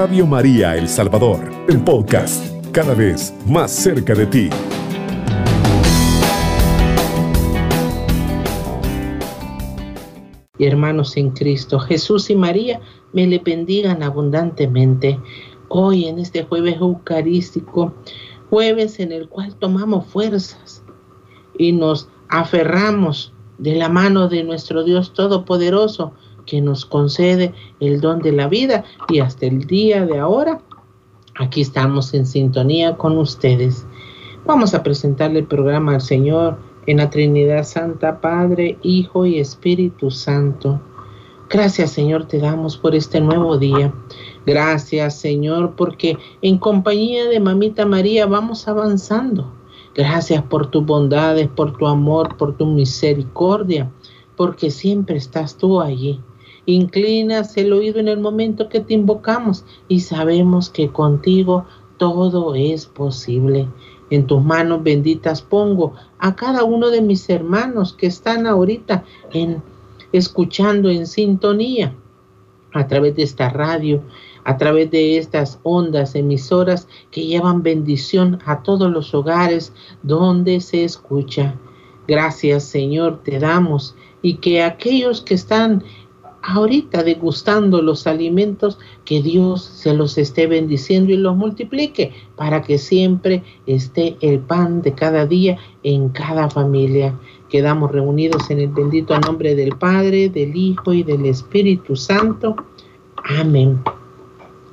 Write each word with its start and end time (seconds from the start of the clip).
Radio 0.00 0.26
María 0.26 0.78
El 0.78 0.88
Salvador, 0.88 1.40
el 1.68 1.84
podcast, 1.84 2.42
cada 2.72 2.94
vez 2.94 3.34
más 3.46 3.70
cerca 3.70 4.14
de 4.14 4.24
ti. 4.24 4.48
Hermanos 10.58 11.18
en 11.18 11.32
Cristo, 11.32 11.78
Jesús 11.78 12.30
y 12.30 12.34
María 12.34 12.80
me 13.12 13.26
le 13.26 13.40
bendigan 13.40 14.02
abundantemente. 14.02 15.20
Hoy 15.68 16.06
en 16.06 16.18
este 16.18 16.44
jueves 16.44 16.76
eucarístico, 16.80 17.92
jueves 18.48 19.00
en 19.00 19.12
el 19.12 19.28
cual 19.28 19.54
tomamos 19.56 20.06
fuerzas 20.06 20.82
y 21.58 21.72
nos 21.72 22.08
aferramos 22.30 23.34
de 23.58 23.74
la 23.74 23.90
mano 23.90 24.28
de 24.28 24.44
nuestro 24.44 24.82
Dios 24.82 25.12
Todopoderoso 25.12 26.14
que 26.50 26.60
nos 26.60 26.84
concede 26.84 27.54
el 27.78 28.00
don 28.00 28.18
de 28.18 28.32
la 28.32 28.48
vida 28.48 28.82
y 29.08 29.20
hasta 29.20 29.46
el 29.46 29.68
día 29.68 30.04
de 30.04 30.18
ahora 30.18 30.60
aquí 31.36 31.60
estamos 31.60 32.12
en 32.12 32.26
sintonía 32.26 32.96
con 32.96 33.16
ustedes. 33.18 33.86
Vamos 34.44 34.74
a 34.74 34.82
presentarle 34.82 35.38
el 35.38 35.46
programa 35.46 35.94
al 35.94 36.00
Señor 36.00 36.58
en 36.88 36.96
la 36.96 37.08
Trinidad 37.08 37.62
Santa, 37.62 38.20
Padre, 38.20 38.78
Hijo 38.82 39.26
y 39.26 39.38
Espíritu 39.38 40.10
Santo. 40.10 40.80
Gracias 41.48 41.92
Señor 41.92 42.26
te 42.26 42.38
damos 42.38 42.76
por 42.76 42.96
este 42.96 43.20
nuevo 43.20 43.56
día. 43.56 43.94
Gracias 44.44 45.20
Señor 45.20 45.76
porque 45.76 46.18
en 46.42 46.58
compañía 46.58 47.26
de 47.26 47.38
Mamita 47.38 47.86
María 47.86 48.26
vamos 48.26 48.66
avanzando. 48.66 49.52
Gracias 49.94 50.42
por 50.42 50.66
tus 50.66 50.84
bondades, 50.84 51.46
por 51.46 51.76
tu 51.76 51.86
amor, 51.86 52.36
por 52.36 52.56
tu 52.56 52.66
misericordia, 52.66 53.88
porque 54.34 54.70
siempre 54.70 55.16
estás 55.16 55.56
tú 55.56 55.80
allí. 55.80 56.20
Inclinas 56.70 57.56
el 57.56 57.72
oído 57.72 57.98
en 57.98 58.08
el 58.08 58.20
momento 58.20 58.68
que 58.68 58.80
te 58.80 58.94
invocamos 58.94 59.64
y 59.88 60.00
sabemos 60.00 60.70
que 60.70 60.88
contigo 60.88 61.66
todo 61.96 62.54
es 62.54 62.86
posible. 62.86 63.68
En 64.10 64.26
tus 64.26 64.42
manos 64.42 64.82
benditas 64.82 65.42
pongo 65.42 65.94
a 66.18 66.34
cada 66.34 66.64
uno 66.64 66.90
de 66.90 67.00
mis 67.00 67.28
hermanos 67.30 67.92
que 67.92 68.06
están 68.06 68.46
ahorita 68.46 69.04
en 69.32 69.62
escuchando 70.12 70.90
en 70.90 71.06
sintonía 71.06 71.94
a 72.72 72.86
través 72.86 73.16
de 73.16 73.22
esta 73.22 73.48
radio, 73.48 74.02
a 74.44 74.56
través 74.56 74.90
de 74.90 75.18
estas 75.18 75.60
ondas 75.62 76.14
emisoras 76.14 76.88
que 77.10 77.26
llevan 77.26 77.62
bendición 77.62 78.38
a 78.46 78.62
todos 78.62 78.90
los 78.90 79.14
hogares 79.14 79.72
donde 80.02 80.60
se 80.60 80.84
escucha. 80.84 81.56
Gracias 82.06 82.64
Señor 82.64 83.22
te 83.22 83.38
damos 83.38 83.94
y 84.22 84.34
que 84.36 84.62
aquellos 84.62 85.20
que 85.20 85.34
están 85.34 85.84
ahorita 86.42 87.02
degustando 87.02 87.82
los 87.82 88.06
alimentos, 88.06 88.78
que 89.04 89.22
Dios 89.22 89.62
se 89.62 89.94
los 89.94 90.18
esté 90.18 90.46
bendiciendo 90.46 91.12
y 91.12 91.16
los 91.16 91.36
multiplique 91.36 92.12
para 92.36 92.62
que 92.62 92.78
siempre 92.78 93.42
esté 93.66 94.16
el 94.20 94.40
pan 94.40 94.82
de 94.82 94.94
cada 94.94 95.26
día 95.26 95.58
en 95.82 96.08
cada 96.10 96.48
familia. 96.48 97.14
Quedamos 97.48 97.90
reunidos 97.90 98.50
en 98.50 98.60
el 98.60 98.68
bendito 98.68 99.18
nombre 99.18 99.54
del 99.54 99.76
Padre, 99.76 100.28
del 100.28 100.56
Hijo 100.56 100.92
y 100.92 101.02
del 101.02 101.26
Espíritu 101.26 101.96
Santo. 101.96 102.56
Amén. 103.24 103.80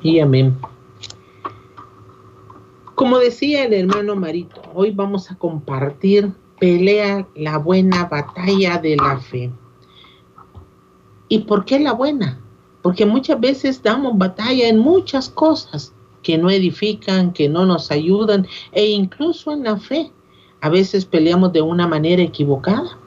Y 0.01 0.19
amén. 0.19 0.57
Como 2.95 3.19
decía 3.19 3.65
el 3.65 3.73
hermano 3.73 4.15
Marito, 4.15 4.61
hoy 4.73 4.91
vamos 4.91 5.29
a 5.29 5.35
compartir 5.35 6.31
pelea 6.59 7.27
la 7.35 7.57
buena 7.57 8.05
batalla 8.05 8.77
de 8.77 8.95
la 8.95 9.19
fe. 9.19 9.51
¿Y 11.29 11.39
por 11.39 11.65
qué 11.65 11.79
la 11.79 11.93
buena? 11.93 12.39
Porque 12.81 13.05
muchas 13.05 13.39
veces 13.39 13.83
damos 13.83 14.17
batalla 14.17 14.69
en 14.69 14.79
muchas 14.79 15.29
cosas 15.29 15.93
que 16.23 16.37
no 16.37 16.49
edifican, 16.49 17.33
que 17.33 17.49
no 17.49 17.65
nos 17.65 17.91
ayudan, 17.91 18.47
e 18.71 18.87
incluso 18.87 19.51
en 19.51 19.63
la 19.63 19.77
fe. 19.77 20.11
A 20.61 20.69
veces 20.69 21.05
peleamos 21.05 21.53
de 21.53 21.61
una 21.61 21.87
manera 21.87 22.21
equivocada. 22.21 22.97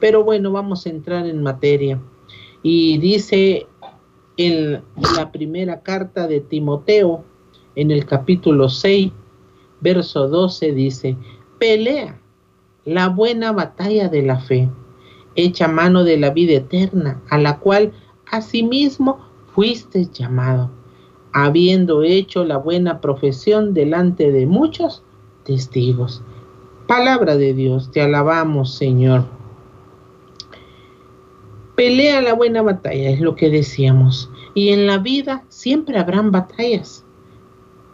Pero 0.00 0.24
bueno, 0.24 0.52
vamos 0.52 0.86
a 0.86 0.90
entrar 0.90 1.26
en 1.26 1.42
materia. 1.42 2.00
Y 2.62 2.98
dice 2.98 3.66
en 4.36 4.82
la 5.16 5.30
primera 5.30 5.82
carta 5.82 6.26
de 6.26 6.40
Timoteo, 6.40 7.24
en 7.74 7.90
el 7.90 8.06
capítulo 8.06 8.68
6, 8.68 9.12
verso 9.80 10.28
12, 10.28 10.72
dice, 10.72 11.16
pelea 11.58 12.20
la 12.84 13.08
buena 13.08 13.52
batalla 13.52 14.08
de 14.08 14.22
la 14.22 14.40
fe 14.40 14.68
hecha 15.38 15.68
mano 15.68 16.02
de 16.02 16.18
la 16.18 16.30
vida 16.30 16.54
eterna, 16.54 17.22
a 17.30 17.38
la 17.38 17.58
cual 17.58 17.92
asimismo 18.30 19.20
fuiste 19.54 20.06
llamado, 20.12 20.70
habiendo 21.32 22.02
hecho 22.02 22.44
la 22.44 22.56
buena 22.56 23.00
profesión 23.00 23.72
delante 23.72 24.32
de 24.32 24.46
muchos 24.46 25.04
testigos. 25.44 26.22
Palabra 26.88 27.36
de 27.36 27.54
Dios, 27.54 27.90
te 27.92 28.02
alabamos, 28.02 28.74
Señor. 28.74 29.26
Pelea 31.76 32.20
la 32.20 32.34
buena 32.34 32.62
batalla, 32.62 33.10
es 33.10 33.20
lo 33.20 33.36
que 33.36 33.48
decíamos. 33.48 34.30
Y 34.54 34.70
en 34.70 34.88
la 34.88 34.98
vida 34.98 35.44
siempre 35.48 35.98
habrán 35.98 36.32
batallas 36.32 37.04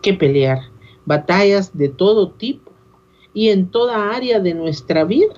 que 0.00 0.14
pelear, 0.14 0.60
batallas 1.04 1.76
de 1.76 1.90
todo 1.90 2.30
tipo 2.30 2.72
y 3.34 3.50
en 3.50 3.68
toda 3.70 4.14
área 4.14 4.40
de 4.40 4.54
nuestra 4.54 5.04
vida. 5.04 5.34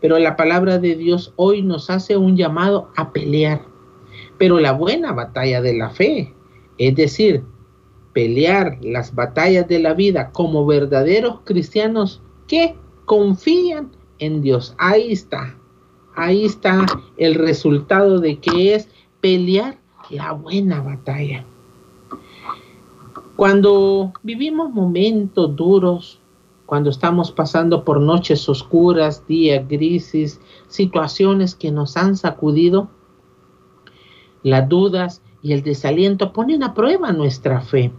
Pero 0.00 0.18
la 0.18 0.36
palabra 0.36 0.78
de 0.78 0.94
Dios 0.94 1.32
hoy 1.36 1.62
nos 1.62 1.90
hace 1.90 2.16
un 2.16 2.36
llamado 2.36 2.90
a 2.96 3.12
pelear. 3.12 3.62
Pero 4.38 4.60
la 4.60 4.72
buena 4.72 5.12
batalla 5.12 5.60
de 5.60 5.76
la 5.76 5.90
fe, 5.90 6.34
es 6.78 6.94
decir, 6.94 7.42
pelear 8.12 8.78
las 8.80 9.14
batallas 9.14 9.68
de 9.68 9.80
la 9.80 9.94
vida 9.94 10.30
como 10.32 10.66
verdaderos 10.66 11.40
cristianos 11.44 12.22
que 12.46 12.74
confían 13.04 13.90
en 14.18 14.42
Dios. 14.42 14.74
Ahí 14.78 15.12
está. 15.12 15.56
Ahí 16.14 16.44
está 16.44 16.84
el 17.16 17.34
resultado 17.34 18.18
de 18.18 18.38
que 18.38 18.74
es 18.74 18.88
pelear 19.20 19.78
la 20.10 20.32
buena 20.32 20.80
batalla. 20.80 21.44
Cuando 23.36 24.12
vivimos 24.24 24.72
momentos 24.72 25.54
duros, 25.54 26.17
cuando 26.68 26.90
estamos 26.90 27.32
pasando 27.32 27.82
por 27.82 27.98
noches 27.98 28.46
oscuras, 28.46 29.26
días 29.26 29.66
grises, 29.66 30.38
situaciones 30.66 31.54
que 31.54 31.70
nos 31.70 31.96
han 31.96 32.14
sacudido, 32.14 32.90
las 34.42 34.68
dudas 34.68 35.22
y 35.40 35.54
el 35.54 35.62
desaliento 35.62 36.34
ponen 36.34 36.62
a 36.62 36.74
prueba 36.74 37.10
nuestra 37.10 37.62
fe. 37.62 37.90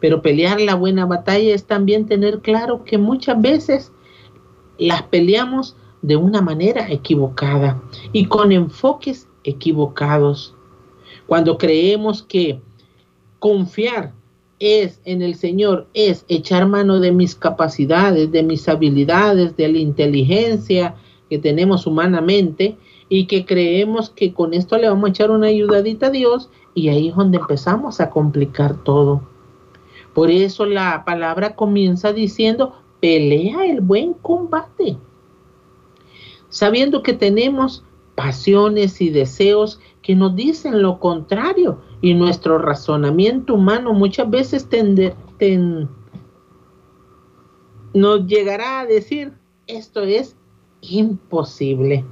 Pero 0.00 0.20
pelear 0.20 0.60
la 0.60 0.74
buena 0.74 1.06
batalla 1.06 1.54
es 1.54 1.66
también 1.66 2.06
tener 2.06 2.40
claro 2.40 2.82
que 2.82 2.98
muchas 2.98 3.40
veces 3.40 3.92
las 4.78 5.02
peleamos 5.04 5.76
de 6.02 6.16
una 6.16 6.40
manera 6.42 6.90
equivocada 6.90 7.80
y 8.12 8.24
con 8.24 8.50
enfoques 8.50 9.28
equivocados. 9.44 10.56
Cuando 11.28 11.56
creemos 11.56 12.24
que 12.24 12.60
confiar 13.38 14.12
es 14.60 15.00
en 15.04 15.22
el 15.22 15.34
Señor, 15.34 15.86
es 15.94 16.24
echar 16.28 16.66
mano 16.66 17.00
de 17.00 17.12
mis 17.12 17.34
capacidades, 17.34 18.30
de 18.32 18.42
mis 18.42 18.68
habilidades, 18.68 19.56
de 19.56 19.68
la 19.68 19.78
inteligencia 19.78 20.96
que 21.30 21.38
tenemos 21.38 21.86
humanamente 21.86 22.76
y 23.08 23.26
que 23.26 23.44
creemos 23.44 24.10
que 24.10 24.32
con 24.32 24.54
esto 24.54 24.76
le 24.78 24.88
vamos 24.88 25.08
a 25.08 25.10
echar 25.10 25.30
una 25.30 25.48
ayudadita 25.48 26.06
a 26.06 26.10
Dios 26.10 26.50
y 26.74 26.88
ahí 26.88 27.08
es 27.08 27.16
donde 27.16 27.38
empezamos 27.38 28.00
a 28.00 28.10
complicar 28.10 28.82
todo. 28.82 29.22
Por 30.14 30.30
eso 30.30 30.66
la 30.66 31.04
palabra 31.04 31.54
comienza 31.54 32.12
diciendo, 32.12 32.74
pelea 33.00 33.66
el 33.66 33.80
buen 33.80 34.14
combate, 34.14 34.96
sabiendo 36.48 37.02
que 37.02 37.12
tenemos 37.12 37.84
pasiones 38.14 39.00
y 39.00 39.10
deseos 39.10 39.80
que 40.02 40.16
nos 40.16 40.34
dicen 40.34 40.82
lo 40.82 40.98
contrario 40.98 41.80
y 42.00 42.14
nuestro 42.14 42.58
razonamiento 42.58 43.54
humano 43.54 43.92
muchas 43.92 44.30
veces 44.30 44.68
nos 47.94 48.26
llegará 48.26 48.80
a 48.80 48.86
decir 48.86 49.32
esto 49.66 50.02
es 50.02 50.36
imposible. 50.80 52.04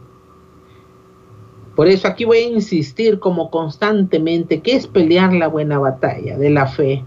Por 1.77 1.89
eso 1.89 2.09
aquí 2.09 2.25
voy 2.25 2.39
a 2.39 2.49
insistir 2.49 3.19
como 3.19 3.51
constantemente 3.51 4.61
que 4.61 4.77
es 4.77 4.87
pelear 4.87 5.33
la 5.35 5.47
buena 5.47 5.79
batalla 5.79 6.39
de 6.39 6.51
la 6.51 6.67
fe. 6.67 7.05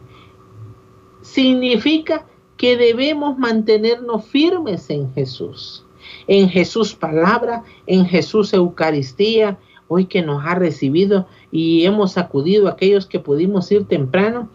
Significa 1.21 2.25
que 2.55 2.77
debemos 2.77 3.37
mantenernos 3.37 4.25
firmes 4.25 4.89
en 4.89 5.11
Jesús, 5.13 5.85
en 6.27 6.49
Jesús 6.49 6.93
palabra, 6.93 7.63
en 7.87 8.05
Jesús 8.05 8.53
Eucaristía, 8.53 9.57
hoy 9.87 10.05
que 10.05 10.21
nos 10.21 10.45
ha 10.45 10.55
recibido 10.55 11.27
y 11.51 11.85
hemos 11.85 12.17
acudido 12.17 12.67
a 12.67 12.71
aquellos 12.71 13.05
que 13.05 13.19
pudimos 13.19 13.71
ir 13.71 13.85
temprano 13.85 14.49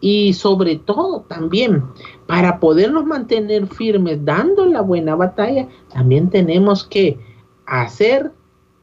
y 0.00 0.32
sobre 0.32 0.76
todo 0.76 1.20
también 1.28 1.84
para 2.26 2.58
podernos 2.60 3.04
mantener 3.04 3.66
firmes 3.66 4.24
dando 4.24 4.64
la 4.66 4.80
buena 4.80 5.14
batalla, 5.14 5.68
también 5.92 6.30
tenemos 6.30 6.84
que 6.84 7.18
hacer 7.66 8.32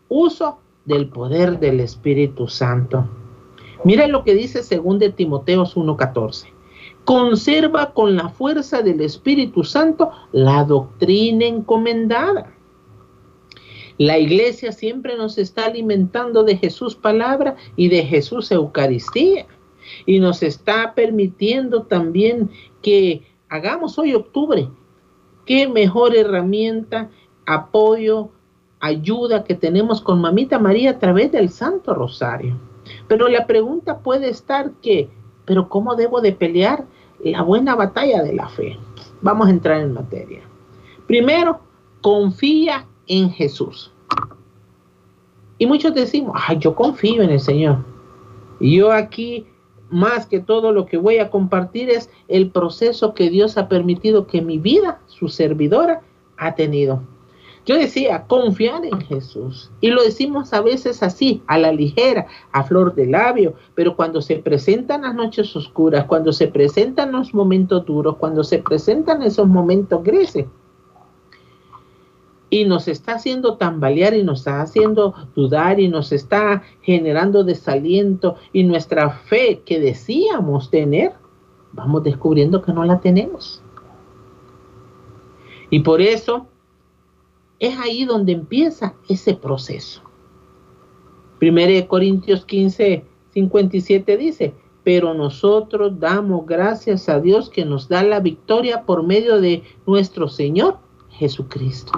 uso 0.09 0.59
del 0.85 1.09
poder 1.09 1.59
del 1.59 1.79
Espíritu 1.79 2.47
Santo. 2.47 3.07
Mira 3.83 4.07
lo 4.07 4.23
que 4.23 4.33
dice 4.33 4.59
2 4.59 4.99
de 4.99 5.09
Timoteos 5.11 5.75
1:14. 5.75 6.47
Conserva 7.03 7.93
con 7.93 8.15
la 8.15 8.29
fuerza 8.29 8.81
del 8.81 9.01
Espíritu 9.01 9.63
Santo 9.63 10.11
la 10.31 10.63
doctrina 10.63 11.45
encomendada. 11.45 12.54
La 13.97 14.17
iglesia 14.17 14.71
siempre 14.71 15.17
nos 15.17 15.37
está 15.37 15.65
alimentando 15.65 16.43
de 16.43 16.57
Jesús 16.57 16.95
palabra 16.95 17.55
y 17.75 17.87
de 17.89 18.03
Jesús 18.03 18.51
Eucaristía. 18.51 19.45
Y 20.05 20.19
nos 20.19 20.43
está 20.43 20.93
permitiendo 20.95 21.83
también 21.83 22.49
que 22.81 23.23
hagamos 23.49 23.97
hoy 23.97 24.13
octubre. 24.13 24.67
Qué 25.45 25.67
mejor 25.67 26.15
herramienta, 26.15 27.09
apoyo, 27.45 28.31
ayuda 28.79 29.43
que 29.43 29.55
tenemos 29.55 30.01
con 30.01 30.21
Mamita 30.21 30.59
María 30.59 30.91
a 30.91 30.99
través 30.99 31.31
del 31.31 31.49
Santo 31.49 31.93
Rosario. 31.93 32.55
Pero 33.07 33.27
la 33.29 33.47
pregunta 33.47 33.99
puede 33.99 34.29
estar 34.29 34.71
que, 34.81 35.09
pero 35.45 35.69
¿cómo 35.69 35.95
debo 35.95 36.21
de 36.21 36.33
pelear 36.33 36.85
la 37.23 37.43
buena 37.43 37.75
batalla 37.75 38.23
de 38.23 38.33
la 38.33 38.49
fe? 38.49 38.77
Vamos 39.21 39.47
a 39.47 39.51
entrar 39.51 39.81
en 39.81 39.93
materia. 39.93 40.41
Primero, 41.07 41.59
confía 42.01 42.85
en 43.07 43.29
Jesús. 43.31 43.91
Y 45.57 45.65
muchos 45.65 45.93
decimos, 45.93 46.39
ay, 46.47 46.57
yo 46.59 46.75
confío 46.75 47.23
en 47.23 47.29
el 47.29 47.39
Señor. 47.39 47.77
Y 48.59 48.77
yo 48.77 48.91
aquí, 48.91 49.45
más 49.89 50.25
que 50.25 50.39
todo 50.39 50.71
lo 50.71 50.85
que 50.85 50.97
voy 50.97 51.19
a 51.19 51.29
compartir 51.29 51.89
es 51.89 52.09
el 52.27 52.49
proceso 52.49 53.13
que 53.13 53.29
Dios 53.29 53.57
ha 53.57 53.69
permitido 53.69 54.27
que 54.27 54.41
mi 54.41 54.57
vida, 54.57 55.01
su 55.07 55.29
servidora, 55.29 56.01
ha 56.37 56.55
tenido. 56.55 57.01
Yo 57.65 57.77
decía, 57.77 58.25
confiar 58.27 58.85
en 58.85 59.01
Jesús. 59.01 59.71
Y 59.81 59.89
lo 59.89 60.03
decimos 60.03 60.53
a 60.53 60.61
veces 60.61 61.01
así, 61.01 61.41
a 61.47 61.57
la 61.57 61.71
ligera, 61.71 62.27
a 62.51 62.63
flor 62.63 62.93
de 62.93 63.07
labio, 63.07 63.55
pero 63.73 63.95
cuando 63.95 64.21
se 64.21 64.35
presentan 64.35 65.01
las 65.01 65.15
noches 65.15 65.55
oscuras, 65.55 66.05
cuando 66.05 66.31
se 66.31 66.47
presentan 66.47 67.11
los 67.11 67.33
momentos 67.33 67.83
duros, 67.85 68.17
cuando 68.17 68.43
se 68.43 68.59
presentan 68.59 69.23
esos 69.23 69.47
momentos 69.47 70.03
grises, 70.03 70.45
y 72.49 72.65
nos 72.65 72.87
está 72.87 73.15
haciendo 73.15 73.57
tambalear 73.57 74.13
y 74.13 74.23
nos 74.23 74.39
está 74.39 74.61
haciendo 74.61 75.13
dudar 75.35 75.79
y 75.79 75.87
nos 75.87 76.11
está 76.11 76.63
generando 76.81 77.43
desaliento 77.43 78.35
y 78.53 78.63
nuestra 78.63 79.09
fe 79.09 79.61
que 79.65 79.79
decíamos 79.79 80.69
tener, 80.69 81.13
vamos 81.71 82.03
descubriendo 82.03 82.61
que 82.61 82.71
no 82.71 82.83
la 82.85 82.99
tenemos. 82.99 83.61
Y 85.69 85.79
por 85.79 86.01
eso 86.01 86.47
es 87.59 87.77
ahí 87.79 88.05
donde 88.05 88.33
empieza 88.33 88.93
ese 89.09 89.33
proceso. 89.33 90.01
1 91.41 91.87
Corintios 91.87 92.45
15, 92.45 93.03
57 93.33 94.17
dice, 94.17 94.53
pero 94.83 95.13
nosotros 95.13 95.99
damos 95.99 96.45
gracias 96.45 97.09
a 97.09 97.19
Dios 97.19 97.49
que 97.49 97.65
nos 97.65 97.89
da 97.89 98.03
la 98.03 98.19
victoria 98.19 98.83
por 98.83 99.03
medio 99.03 99.41
de 99.41 99.63
nuestro 99.87 100.27
Señor 100.27 100.77
Jesucristo. 101.09 101.91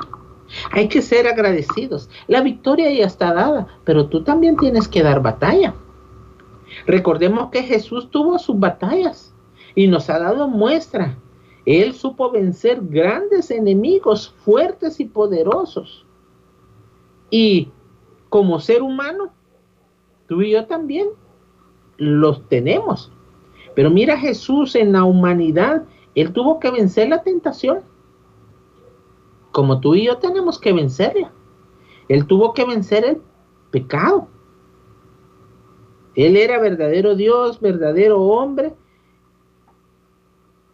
Hay 0.71 0.87
que 0.87 1.01
ser 1.01 1.27
agradecidos. 1.27 2.09
La 2.27 2.41
victoria 2.41 2.91
ya 2.91 3.05
está 3.05 3.33
dada, 3.33 3.67
pero 3.83 4.07
tú 4.07 4.23
también 4.23 4.57
tienes 4.57 4.87
que 4.87 5.03
dar 5.03 5.21
batalla. 5.21 5.73
Recordemos 6.85 7.49
que 7.49 7.63
Jesús 7.63 8.09
tuvo 8.11 8.37
sus 8.39 8.59
batallas 8.59 9.33
y 9.75 9.87
nos 9.87 10.09
ha 10.09 10.19
dado 10.19 10.47
muestra 10.47 11.17
él 11.67 11.93
supo 11.95 12.31
vencer 12.31 12.79
grandes 12.81 13.51
enemigos 13.51 14.33
fuertes 14.45 15.01
y 15.01 15.05
poderosos. 15.05 16.05
Y 17.29 17.67
como 18.29 18.61
ser 18.61 18.81
humano, 18.81 19.33
tú 20.29 20.41
y 20.41 20.51
yo 20.51 20.65
también 20.65 21.09
los 21.97 22.47
tenemos. 22.47 23.11
Pero 23.75 23.89
mira 23.89 24.17
Jesús 24.17 24.75
en 24.75 24.93
la 24.93 25.03
humanidad, 25.03 25.83
Él 26.15 26.31
tuvo 26.31 26.57
que 26.61 26.71
vencer 26.71 27.09
la 27.09 27.21
tentación. 27.21 27.81
Como 29.57 29.79
tú 29.79 29.95
y 29.95 30.05
yo 30.05 30.19
tenemos 30.19 30.59
que 30.59 30.71
vencerla. 30.71 31.31
Él 32.09 32.27
tuvo 32.27 32.53
que 32.53 32.63
vencer 32.63 33.03
el 33.03 33.21
pecado. 33.71 34.27
Él 36.13 36.37
era 36.37 36.59
verdadero 36.59 37.15
Dios, 37.15 37.59
verdadero 37.59 38.21
hombre, 38.21 38.75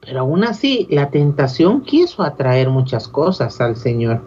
pero 0.02 0.20
aún 0.20 0.44
así, 0.44 0.86
la 0.90 1.12
tentación 1.12 1.84
quiso 1.84 2.24
atraer 2.24 2.70
muchas 2.70 3.08
cosas 3.08 3.62
al 3.62 3.78
Señor. 3.78 4.22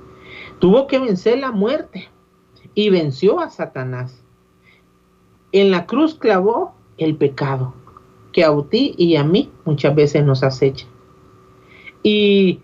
Tuvo 0.59 0.87
que 0.87 1.01
vencer 1.01 1.37
la 1.37 1.53
muerte 1.53 2.09
y 2.73 2.89
venció 2.89 3.41
a 3.41 3.51
Satanás. 3.51 4.25
En 5.53 5.71
la 5.71 5.85
cruz 5.85 6.15
clavó 6.15 6.73
el 6.97 7.17
pecado 7.17 7.75
que 8.33 8.43
a 8.43 8.57
ti 8.71 8.95
y 8.97 9.17
a 9.17 9.25
mí 9.25 9.53
muchas 9.67 9.95
veces 9.95 10.25
nos 10.25 10.43
acecha. 10.43 10.87
Y 12.03 12.63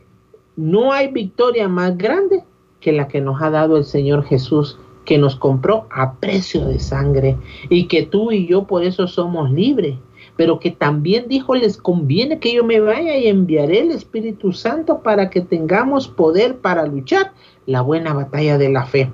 no 0.57 0.93
hay 0.93 1.09
victoria 1.09 1.69
más 1.69 1.97
grande 1.97 2.45
que 2.81 2.93
la 2.93 3.09
que 3.09 3.21
nos 3.21 3.41
ha 3.43 3.51
dado 3.51 3.77
el 3.77 3.85
Señor 3.85 4.25
Jesús, 4.25 4.79
que 5.05 5.19
nos 5.19 5.37
compró 5.37 5.87
a 5.91 6.15
precio 6.15 6.65
de 6.65 6.79
sangre 6.79 7.37
y 7.69 7.87
que 7.89 8.05
tú 8.05 8.33
y 8.33 8.47
yo 8.47 8.67
por 8.67 8.85
eso 8.85 9.07
somos 9.07 9.51
libres 9.51 9.97
pero 10.37 10.59
que 10.59 10.71
también 10.71 11.27
dijo, 11.29 11.55
les 11.55 11.77
conviene 11.77 12.39
que 12.39 12.55
yo 12.55 12.65
me 12.65 12.81
vaya 12.81 13.17
y 13.17 13.29
enviaré 13.29 13.81
el 13.81 13.91
Espíritu 13.91 14.53
Santo 14.53 15.03
para 15.03 15.31
que 15.31 15.41
tengamos 15.41 16.09
poder 16.09 16.59
para 16.59 16.87
luchar 16.87 17.33
la 17.67 17.83
buena 17.83 18.15
batalla 18.15 18.59
de 18.59 18.71
la 18.71 18.85
fe. 18.85 19.13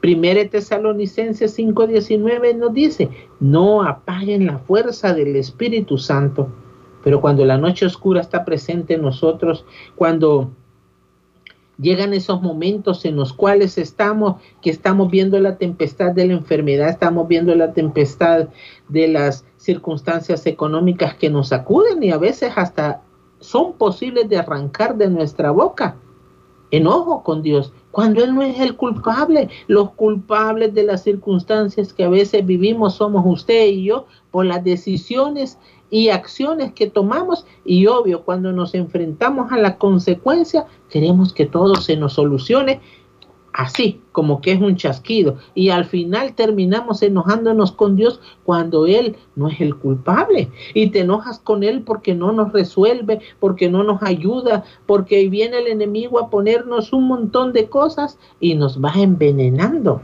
Primera 0.00 0.48
Tesalonicenses 0.48 1.58
5:19 1.58 2.56
nos 2.56 2.72
dice, 2.72 3.08
no 3.40 3.82
apaguen 3.82 4.46
la 4.46 4.58
fuerza 4.58 5.12
del 5.12 5.34
Espíritu 5.34 5.98
Santo. 5.98 6.48
Pero 7.08 7.22
cuando 7.22 7.46
la 7.46 7.56
noche 7.56 7.86
oscura 7.86 8.20
está 8.20 8.44
presente 8.44 8.92
en 8.92 9.00
nosotros, 9.00 9.64
cuando 9.96 10.50
llegan 11.78 12.12
esos 12.12 12.42
momentos 12.42 13.06
en 13.06 13.16
los 13.16 13.32
cuales 13.32 13.78
estamos, 13.78 14.42
que 14.60 14.68
estamos 14.68 15.10
viendo 15.10 15.40
la 15.40 15.56
tempestad 15.56 16.12
de 16.12 16.26
la 16.26 16.34
enfermedad, 16.34 16.90
estamos 16.90 17.26
viendo 17.26 17.54
la 17.54 17.72
tempestad 17.72 18.48
de 18.90 19.08
las 19.08 19.46
circunstancias 19.56 20.44
económicas 20.44 21.14
que 21.14 21.30
nos 21.30 21.50
acuden 21.50 22.02
y 22.02 22.10
a 22.10 22.18
veces 22.18 22.52
hasta 22.56 23.00
son 23.40 23.72
posibles 23.72 24.28
de 24.28 24.36
arrancar 24.36 24.94
de 24.98 25.08
nuestra 25.08 25.50
boca. 25.50 25.96
Enojo 26.70 27.22
con 27.22 27.40
Dios, 27.40 27.72
cuando 27.90 28.22
Él 28.22 28.34
no 28.34 28.42
es 28.42 28.60
el 28.60 28.76
culpable. 28.76 29.48
Los 29.66 29.92
culpables 29.92 30.74
de 30.74 30.82
las 30.82 31.04
circunstancias 31.04 31.94
que 31.94 32.04
a 32.04 32.10
veces 32.10 32.44
vivimos 32.44 32.96
somos 32.96 33.24
usted 33.26 33.68
y 33.68 33.84
yo 33.84 34.04
por 34.30 34.44
las 34.44 34.62
decisiones 34.62 35.58
y 35.90 36.10
acciones 36.10 36.72
que 36.72 36.86
tomamos 36.86 37.46
y 37.64 37.86
obvio 37.86 38.22
cuando 38.22 38.52
nos 38.52 38.74
enfrentamos 38.74 39.52
a 39.52 39.56
la 39.56 39.78
consecuencia 39.78 40.66
queremos 40.90 41.32
que 41.32 41.46
todo 41.46 41.76
se 41.76 41.96
nos 41.96 42.14
solucione 42.14 42.80
así, 43.58 44.00
como 44.12 44.40
que 44.40 44.52
es 44.52 44.60
un 44.60 44.76
chasquido. 44.76 45.36
Y 45.54 45.70
al 45.70 45.84
final 45.84 46.34
terminamos 46.34 47.02
enojándonos 47.02 47.72
con 47.72 47.96
Dios 47.96 48.20
cuando 48.44 48.86
Él 48.86 49.16
no 49.34 49.48
es 49.48 49.60
el 49.60 49.74
culpable. 49.74 50.48
Y 50.74 50.90
te 50.90 51.00
enojas 51.00 51.40
con 51.40 51.64
Él 51.64 51.82
porque 51.82 52.14
no 52.14 52.30
nos 52.30 52.52
resuelve, 52.52 53.20
porque 53.40 53.68
no 53.68 53.82
nos 53.82 54.00
ayuda, 54.02 54.64
porque 54.86 55.28
viene 55.28 55.58
el 55.58 55.66
enemigo 55.66 56.20
a 56.20 56.30
ponernos 56.30 56.92
un 56.92 57.08
montón 57.08 57.52
de 57.52 57.68
cosas 57.68 58.16
y 58.38 58.54
nos 58.54 58.82
va 58.82 58.92
envenenando. 58.94 60.02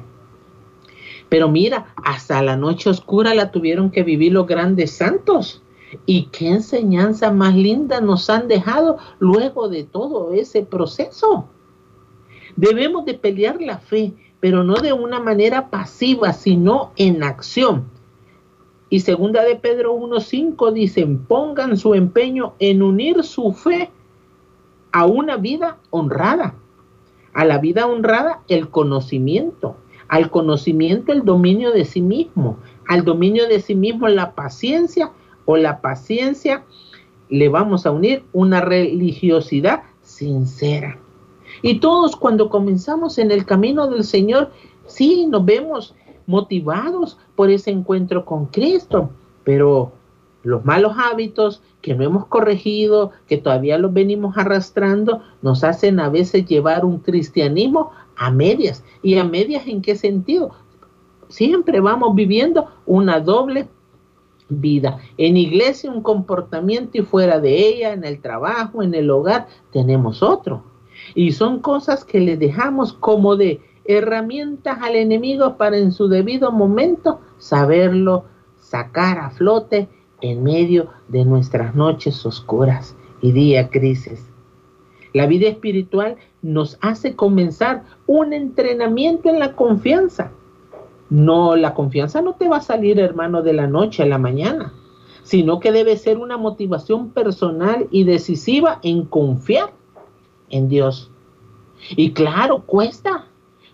Pero 1.28 1.48
mira, 1.48 1.94
hasta 2.02 2.42
la 2.42 2.56
noche 2.56 2.90
oscura 2.90 3.34
la 3.34 3.52
tuvieron 3.52 3.90
que 3.90 4.02
vivir 4.02 4.32
los 4.32 4.48
grandes 4.48 4.90
santos. 4.96 5.63
Y 6.06 6.26
qué 6.26 6.48
enseñanza 6.48 7.30
más 7.30 7.54
linda 7.54 8.00
nos 8.00 8.28
han 8.30 8.48
dejado 8.48 8.98
luego 9.18 9.68
de 9.68 9.84
todo 9.84 10.32
ese 10.32 10.62
proceso. 10.62 11.48
Debemos 12.56 13.04
de 13.04 13.14
pelear 13.14 13.60
la 13.60 13.78
fe, 13.78 14.12
pero 14.40 14.62
no 14.62 14.74
de 14.74 14.92
una 14.92 15.20
manera 15.20 15.70
pasiva, 15.70 16.32
sino 16.32 16.92
en 16.96 17.22
acción. 17.22 17.84
Y 18.88 19.00
segunda 19.00 19.42
de 19.42 19.56
Pedro 19.56 19.96
1.5 19.96 20.72
dicen, 20.72 21.24
pongan 21.24 21.76
su 21.76 21.94
empeño 21.94 22.54
en 22.58 22.82
unir 22.82 23.24
su 23.24 23.52
fe 23.52 23.90
a 24.92 25.06
una 25.06 25.36
vida 25.36 25.78
honrada. 25.90 26.54
A 27.32 27.44
la 27.44 27.58
vida 27.58 27.86
honrada 27.86 28.42
el 28.46 28.68
conocimiento, 28.68 29.76
al 30.06 30.30
conocimiento 30.30 31.12
el 31.12 31.24
dominio 31.24 31.72
de 31.72 31.84
sí 31.84 32.00
mismo, 32.00 32.58
al 32.86 33.04
dominio 33.04 33.48
de 33.48 33.60
sí 33.60 33.74
mismo 33.74 34.06
la 34.06 34.36
paciencia 34.36 35.10
o 35.44 35.56
la 35.56 35.80
paciencia 35.80 36.64
le 37.28 37.48
vamos 37.48 37.86
a 37.86 37.90
unir 37.90 38.24
una 38.32 38.60
religiosidad 38.60 39.82
sincera. 40.02 40.98
Y 41.62 41.80
todos 41.80 42.16
cuando 42.16 42.50
comenzamos 42.50 43.18
en 43.18 43.30
el 43.30 43.44
camino 43.44 43.86
del 43.86 44.04
Señor, 44.04 44.50
sí, 44.86 45.26
nos 45.26 45.44
vemos 45.44 45.94
motivados 46.26 47.18
por 47.36 47.50
ese 47.50 47.70
encuentro 47.70 48.24
con 48.24 48.46
Cristo, 48.46 49.10
pero 49.44 49.92
los 50.42 50.64
malos 50.64 50.94
hábitos 50.96 51.62
que 51.80 51.94
no 51.94 52.04
hemos 52.04 52.26
corregido, 52.26 53.12
que 53.26 53.38
todavía 53.38 53.78
los 53.78 53.92
venimos 53.92 54.36
arrastrando, 54.36 55.22
nos 55.42 55.64
hacen 55.64 56.00
a 56.00 56.08
veces 56.08 56.46
llevar 56.46 56.84
un 56.84 56.98
cristianismo 56.98 57.90
a 58.16 58.30
medias. 58.30 58.84
¿Y 59.02 59.18
a 59.18 59.24
medias 59.24 59.66
en 59.66 59.82
qué 59.82 59.96
sentido? 59.96 60.50
Siempre 61.28 61.80
vamos 61.80 62.14
viviendo 62.14 62.68
una 62.86 63.20
doble 63.20 63.68
vida. 64.48 64.98
En 65.16 65.36
iglesia 65.36 65.90
un 65.90 66.02
comportamiento 66.02 66.98
y 66.98 67.02
fuera 67.02 67.40
de 67.40 67.68
ella, 67.68 67.92
en 67.92 68.04
el 68.04 68.20
trabajo, 68.20 68.82
en 68.82 68.94
el 68.94 69.10
hogar, 69.10 69.46
tenemos 69.72 70.22
otro. 70.22 70.64
Y 71.14 71.32
son 71.32 71.60
cosas 71.60 72.04
que 72.04 72.20
le 72.20 72.36
dejamos 72.36 72.92
como 72.92 73.36
de 73.36 73.60
herramientas 73.84 74.78
al 74.80 74.96
enemigo 74.96 75.56
para 75.56 75.76
en 75.76 75.92
su 75.92 76.08
debido 76.08 76.52
momento 76.52 77.20
saberlo 77.38 78.24
sacar 78.56 79.18
a 79.18 79.30
flote 79.30 79.88
en 80.20 80.42
medio 80.42 80.88
de 81.08 81.24
nuestras 81.24 81.74
noches 81.74 82.24
oscuras 82.24 82.96
y 83.20 83.32
día 83.32 83.68
crisis. 83.68 84.30
La 85.12 85.26
vida 85.26 85.48
espiritual 85.48 86.16
nos 86.42 86.78
hace 86.80 87.14
comenzar 87.14 87.84
un 88.06 88.32
entrenamiento 88.32 89.28
en 89.28 89.38
la 89.38 89.54
confianza. 89.54 90.32
No, 91.14 91.54
la 91.54 91.74
confianza 91.74 92.22
no 92.22 92.32
te 92.32 92.48
va 92.48 92.56
a 92.56 92.60
salir, 92.60 92.98
hermano, 92.98 93.40
de 93.42 93.52
la 93.52 93.68
noche 93.68 94.02
a 94.02 94.06
la 94.06 94.18
mañana, 94.18 94.72
sino 95.22 95.60
que 95.60 95.70
debe 95.70 95.96
ser 95.96 96.18
una 96.18 96.36
motivación 96.36 97.10
personal 97.10 97.86
y 97.92 98.02
decisiva 98.02 98.80
en 98.82 99.04
confiar 99.04 99.70
en 100.50 100.68
Dios. 100.68 101.12
Y 101.90 102.14
claro, 102.14 102.64
cuesta 102.66 103.26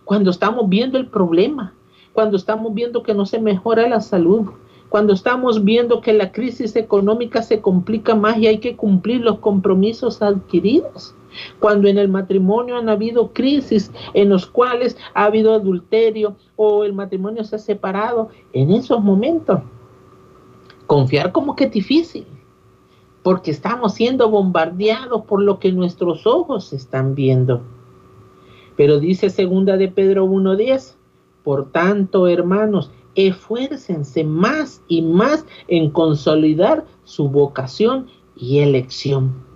cuando 0.04 0.30
estamos 0.30 0.68
viendo 0.68 0.98
el 0.98 1.06
problema, 1.06 1.72
cuando 2.12 2.36
estamos 2.36 2.74
viendo 2.74 3.02
que 3.02 3.14
no 3.14 3.24
se 3.24 3.40
mejora 3.40 3.88
la 3.88 4.02
salud, 4.02 4.50
cuando 4.90 5.14
estamos 5.14 5.64
viendo 5.64 6.02
que 6.02 6.12
la 6.12 6.32
crisis 6.32 6.76
económica 6.76 7.40
se 7.40 7.62
complica 7.62 8.14
más 8.14 8.36
y 8.36 8.48
hay 8.48 8.58
que 8.58 8.76
cumplir 8.76 9.22
los 9.22 9.38
compromisos 9.38 10.20
adquiridos. 10.20 11.14
Cuando 11.58 11.88
en 11.88 11.98
el 11.98 12.08
matrimonio 12.08 12.76
han 12.76 12.88
habido 12.88 13.32
crisis 13.32 13.90
en 14.14 14.28
los 14.28 14.46
cuales 14.46 14.96
ha 15.14 15.24
habido 15.24 15.54
adulterio 15.54 16.36
o 16.56 16.84
el 16.84 16.92
matrimonio 16.92 17.44
se 17.44 17.56
ha 17.56 17.58
separado, 17.58 18.30
en 18.52 18.70
esos 18.70 19.02
momentos, 19.02 19.60
confiar 20.86 21.32
como 21.32 21.54
que 21.54 21.64
es 21.64 21.72
difícil, 21.72 22.26
porque 23.22 23.50
estamos 23.50 23.94
siendo 23.94 24.30
bombardeados 24.30 25.24
por 25.24 25.42
lo 25.42 25.58
que 25.58 25.72
nuestros 25.72 26.26
ojos 26.26 26.72
están 26.72 27.14
viendo. 27.14 27.62
Pero 28.76 28.98
dice 28.98 29.30
segunda 29.30 29.76
de 29.76 29.88
Pedro 29.88 30.26
1.10, 30.26 30.94
por 31.44 31.70
tanto, 31.70 32.28
hermanos, 32.28 32.90
esfuércense 33.14 34.24
más 34.24 34.82
y 34.88 35.02
más 35.02 35.44
en 35.68 35.90
consolidar 35.90 36.86
su 37.04 37.28
vocación 37.28 38.06
y 38.36 38.60
elección. 38.60 39.49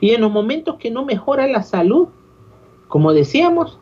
Y 0.00 0.10
en 0.10 0.20
los 0.20 0.30
momentos 0.30 0.76
que 0.76 0.90
no 0.90 1.04
mejora 1.04 1.46
la 1.46 1.62
salud, 1.62 2.08
como 2.88 3.12
decíamos, 3.12 3.78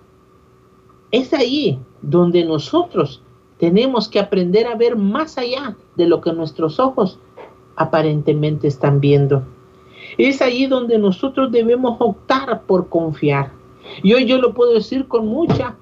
es 1.11 1.33
ahí 1.33 1.78
donde 2.02 2.44
nosotros 2.44 3.23
tenemos 3.59 4.09
que 4.09 4.18
aprender 4.18 4.66
a 4.66 4.75
ver 4.75 4.97
más 4.97 5.38
allá 5.38 5.76
de 5.97 6.06
lo 6.06 6.21
que 6.21 6.33
nuestros 6.33 6.80
ojos 6.80 7.18
aparentemente 7.76 8.66
están 8.66 9.00
viendo. 9.00 9.42
Es 10.18 10.42
ahí 10.42 10.66
donde 10.66 10.99
nosotros 10.99 11.50
debemos 11.50 11.97
optar 11.99 12.62
por 12.62 12.88
confiar. 12.88 13.52
Y 14.02 14.14
hoy 14.14 14.26
yo 14.26 14.38
lo 14.38 14.54
puedo 14.54 14.75
decir 14.75 15.06
con 15.09 15.26
mucha 15.26 15.76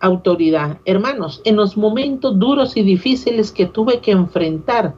autoridad. 0.00 0.78
Hermanos, 0.84 1.40
en 1.44 1.56
los 1.56 1.76
momentos 1.76 2.38
duros 2.38 2.76
y 2.76 2.82
difíciles 2.82 3.52
que 3.52 3.66
tuve 3.66 4.00
que 4.00 4.10
enfrentar, 4.10 4.94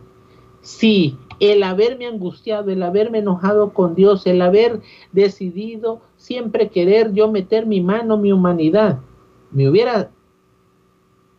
sí, 0.62 1.16
el 1.40 1.62
haberme 1.62 2.06
angustiado, 2.06 2.70
el 2.70 2.82
haberme 2.82 3.18
enojado 3.18 3.72
con 3.72 3.94
Dios, 3.94 4.26
el 4.26 4.42
haber 4.42 4.80
decidido 5.12 6.00
siempre 6.16 6.68
querer 6.68 7.12
yo 7.12 7.30
meter 7.30 7.66
mi 7.66 7.80
mano, 7.80 8.16
mi 8.16 8.32
humanidad, 8.32 8.98
me 9.50 9.68
hubiera 9.68 10.10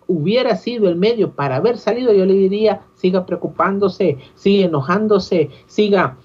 hubiera 0.08 0.56
sido 0.56 0.88
el 0.88 0.96
medio 0.96 1.32
para 1.32 1.56
haber 1.56 1.78
salido, 1.78 2.14
yo 2.14 2.26
le 2.26 2.34
diría, 2.34 2.82
siga 2.94 3.26
preocupándose, 3.26 4.20
siga 4.36 4.66
enojándose, 4.66 5.50
siga 5.66 6.18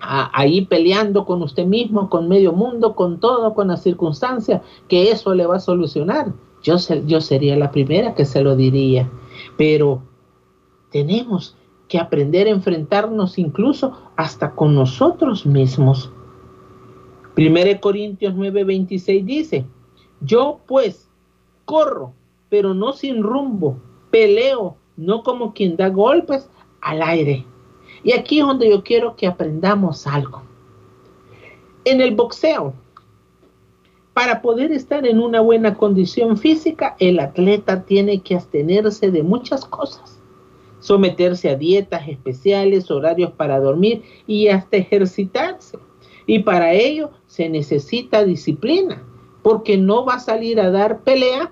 ahí 0.00 0.66
peleando 0.66 1.24
con 1.24 1.42
usted 1.42 1.64
mismo, 1.64 2.10
con 2.10 2.28
medio 2.28 2.52
mundo, 2.52 2.94
con 2.94 3.18
todo, 3.18 3.54
con 3.54 3.68
las 3.68 3.82
circunstancias, 3.82 4.62
que 4.88 5.10
eso 5.10 5.34
le 5.34 5.46
va 5.46 5.56
a 5.56 5.60
solucionar. 5.60 6.32
Yo, 6.62 6.76
yo 7.06 7.20
sería 7.20 7.56
la 7.56 7.70
primera 7.70 8.14
que 8.14 8.24
se 8.24 8.42
lo 8.42 8.56
diría, 8.56 9.08
pero 9.56 10.02
tenemos 10.90 11.55
que 11.88 11.98
aprender 11.98 12.46
a 12.46 12.50
enfrentarnos 12.50 13.38
incluso 13.38 13.92
hasta 14.16 14.52
con 14.52 14.74
nosotros 14.74 15.46
mismos. 15.46 16.10
1 17.36 17.80
Corintios 17.80 18.34
9:26 18.34 19.24
dice, 19.24 19.64
yo 20.20 20.60
pues 20.66 21.08
corro, 21.64 22.12
pero 22.48 22.74
no 22.74 22.92
sin 22.92 23.22
rumbo, 23.22 23.78
peleo, 24.10 24.76
no 24.96 25.22
como 25.22 25.52
quien 25.52 25.76
da 25.76 25.88
golpes 25.88 26.48
al 26.80 27.02
aire. 27.02 27.44
Y 28.02 28.12
aquí 28.12 28.40
es 28.40 28.46
donde 28.46 28.70
yo 28.70 28.82
quiero 28.82 29.16
que 29.16 29.26
aprendamos 29.26 30.06
algo. 30.06 30.42
En 31.84 32.00
el 32.00 32.14
boxeo, 32.14 32.74
para 34.14 34.40
poder 34.40 34.72
estar 34.72 35.06
en 35.06 35.20
una 35.20 35.40
buena 35.40 35.74
condición 35.74 36.38
física, 36.38 36.96
el 36.98 37.20
atleta 37.20 37.82
tiene 37.84 38.22
que 38.22 38.34
abstenerse 38.34 39.10
de 39.10 39.22
muchas 39.22 39.64
cosas, 39.66 40.15
someterse 40.86 41.50
a 41.50 41.56
dietas 41.56 42.06
especiales, 42.06 42.92
horarios 42.92 43.32
para 43.32 43.58
dormir 43.58 44.04
y 44.28 44.48
hasta 44.48 44.76
ejercitarse. 44.76 45.78
Y 46.26 46.40
para 46.40 46.72
ello 46.72 47.10
se 47.26 47.48
necesita 47.48 48.24
disciplina, 48.24 49.02
porque 49.42 49.76
no 49.76 50.04
va 50.04 50.14
a 50.14 50.20
salir 50.20 50.60
a 50.60 50.70
dar 50.70 51.00
pelea 51.00 51.50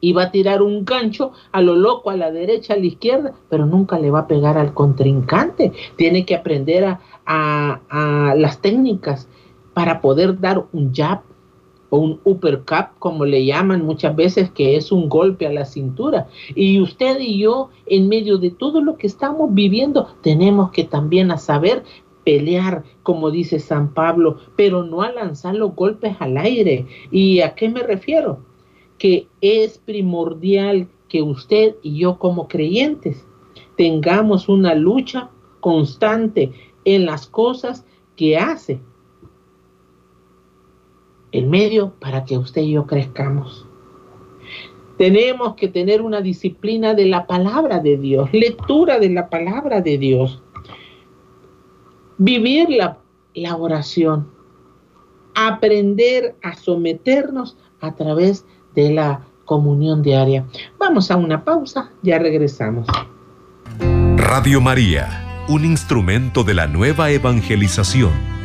y 0.00 0.12
va 0.12 0.24
a 0.24 0.30
tirar 0.30 0.62
un 0.62 0.84
gancho 0.84 1.32
a 1.50 1.60
lo 1.60 1.74
loco, 1.74 2.10
a 2.10 2.16
la 2.16 2.30
derecha, 2.30 2.74
a 2.74 2.76
la 2.76 2.86
izquierda, 2.86 3.34
pero 3.48 3.66
nunca 3.66 3.98
le 3.98 4.12
va 4.12 4.20
a 4.20 4.26
pegar 4.28 4.56
al 4.56 4.72
contrincante. 4.72 5.72
Tiene 5.96 6.24
que 6.24 6.36
aprender 6.36 6.84
a, 6.84 7.00
a 7.26 8.34
las 8.36 8.60
técnicas 8.60 9.28
para 9.74 10.00
poder 10.00 10.38
dar 10.38 10.64
un 10.72 10.94
jab, 10.94 11.22
o 11.94 11.98
un 11.98 12.20
uppercut, 12.24 12.86
como 12.98 13.26
le 13.26 13.44
llaman 13.44 13.84
muchas 13.84 14.16
veces, 14.16 14.50
que 14.50 14.76
es 14.76 14.90
un 14.92 15.10
golpe 15.10 15.46
a 15.46 15.52
la 15.52 15.66
cintura. 15.66 16.26
Y 16.54 16.80
usted 16.80 17.20
y 17.20 17.38
yo, 17.38 17.68
en 17.84 18.08
medio 18.08 18.38
de 18.38 18.50
todo 18.50 18.80
lo 18.80 18.96
que 18.96 19.06
estamos 19.06 19.52
viviendo, 19.52 20.08
tenemos 20.22 20.70
que 20.70 20.84
también 20.84 21.30
a 21.30 21.36
saber 21.36 21.82
pelear, 22.24 22.84
como 23.02 23.30
dice 23.30 23.58
San 23.58 23.92
Pablo, 23.92 24.38
pero 24.56 24.84
no 24.84 25.02
a 25.02 25.12
lanzar 25.12 25.54
los 25.54 25.74
golpes 25.74 26.16
al 26.18 26.38
aire. 26.38 26.86
¿Y 27.10 27.40
a 27.40 27.54
qué 27.54 27.68
me 27.68 27.82
refiero? 27.82 28.38
Que 28.96 29.28
es 29.42 29.76
primordial 29.76 30.88
que 31.10 31.20
usted 31.20 31.74
y 31.82 31.98
yo 31.98 32.18
como 32.18 32.48
creyentes 32.48 33.26
tengamos 33.76 34.48
una 34.48 34.74
lucha 34.74 35.28
constante 35.60 36.52
en 36.86 37.04
las 37.04 37.26
cosas 37.26 37.84
que 38.16 38.38
hace 38.38 38.80
el 41.32 41.46
medio 41.46 41.94
para 41.98 42.24
que 42.24 42.38
usted 42.38 42.62
y 42.62 42.72
yo 42.72 42.86
crezcamos. 42.86 43.66
Tenemos 44.98 45.54
que 45.54 45.68
tener 45.68 46.02
una 46.02 46.20
disciplina 46.20 46.94
de 46.94 47.06
la 47.06 47.26
palabra 47.26 47.80
de 47.80 47.96
Dios, 47.96 48.28
lectura 48.32 48.98
de 48.98 49.10
la 49.10 49.28
palabra 49.28 49.80
de 49.80 49.98
Dios, 49.98 50.42
vivir 52.18 52.68
la, 52.68 52.98
la 53.34 53.56
oración, 53.56 54.28
aprender 55.34 56.36
a 56.42 56.54
someternos 56.54 57.56
a 57.80 57.94
través 57.96 58.44
de 58.74 58.92
la 58.92 59.22
comunión 59.46 60.02
diaria. 60.02 60.46
Vamos 60.78 61.10
a 61.10 61.16
una 61.16 61.42
pausa, 61.42 61.90
ya 62.02 62.18
regresamos. 62.18 62.86
Radio 64.16 64.60
María, 64.60 65.44
un 65.48 65.64
instrumento 65.64 66.44
de 66.44 66.54
la 66.54 66.66
nueva 66.66 67.10
evangelización 67.10 68.41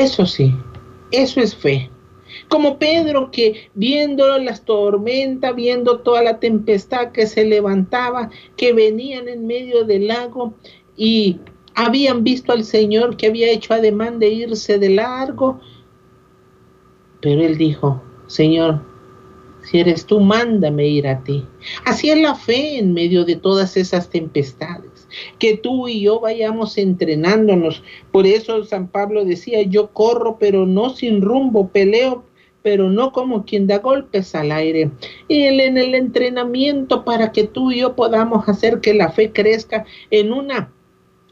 Eso 0.00 0.24
sí, 0.24 0.54
eso 1.10 1.42
es 1.42 1.54
fe. 1.54 1.90
Como 2.48 2.78
Pedro 2.78 3.30
que 3.30 3.68
viendo 3.74 4.38
las 4.38 4.64
tormentas, 4.64 5.54
viendo 5.54 5.98
toda 5.98 6.22
la 6.22 6.40
tempestad 6.40 7.12
que 7.12 7.26
se 7.26 7.44
levantaba, 7.44 8.30
que 8.56 8.72
venían 8.72 9.28
en 9.28 9.46
medio 9.46 9.84
del 9.84 10.06
lago 10.06 10.54
y 10.96 11.40
habían 11.74 12.24
visto 12.24 12.50
al 12.52 12.64
Señor 12.64 13.18
que 13.18 13.26
había 13.26 13.50
hecho 13.50 13.74
ademán 13.74 14.18
de 14.18 14.30
irse 14.30 14.78
de 14.78 14.88
largo, 14.88 15.60
pero 17.20 17.42
él 17.42 17.58
dijo, 17.58 18.02
Señor, 18.26 18.80
si 19.64 19.80
eres 19.80 20.06
tú, 20.06 20.18
mándame 20.18 20.88
ir 20.88 21.08
a 21.08 21.22
ti. 21.22 21.44
Así 21.84 22.08
es 22.08 22.18
la 22.18 22.34
fe 22.36 22.78
en 22.78 22.94
medio 22.94 23.26
de 23.26 23.36
todas 23.36 23.76
esas 23.76 24.08
tempestades 24.08 24.89
que 25.38 25.56
tú 25.56 25.88
y 25.88 26.00
yo 26.00 26.20
vayamos 26.20 26.78
entrenándonos. 26.78 27.82
Por 28.12 28.26
eso 28.26 28.64
San 28.64 28.88
Pablo 28.88 29.24
decía, 29.24 29.62
yo 29.62 29.88
corro, 29.92 30.36
pero 30.38 30.66
no 30.66 30.90
sin 30.90 31.22
rumbo, 31.22 31.68
peleo, 31.68 32.24
pero 32.62 32.90
no 32.90 33.12
como 33.12 33.44
quien 33.44 33.66
da 33.66 33.78
golpes 33.78 34.34
al 34.34 34.52
aire. 34.52 34.90
Y 35.28 35.44
en 35.44 35.78
el 35.78 35.94
entrenamiento 35.94 37.04
para 37.04 37.32
que 37.32 37.44
tú 37.44 37.72
y 37.72 37.80
yo 37.80 37.94
podamos 37.96 38.48
hacer 38.48 38.80
que 38.80 38.94
la 38.94 39.10
fe 39.10 39.32
crezca 39.32 39.84
en 40.10 40.32
una 40.32 40.72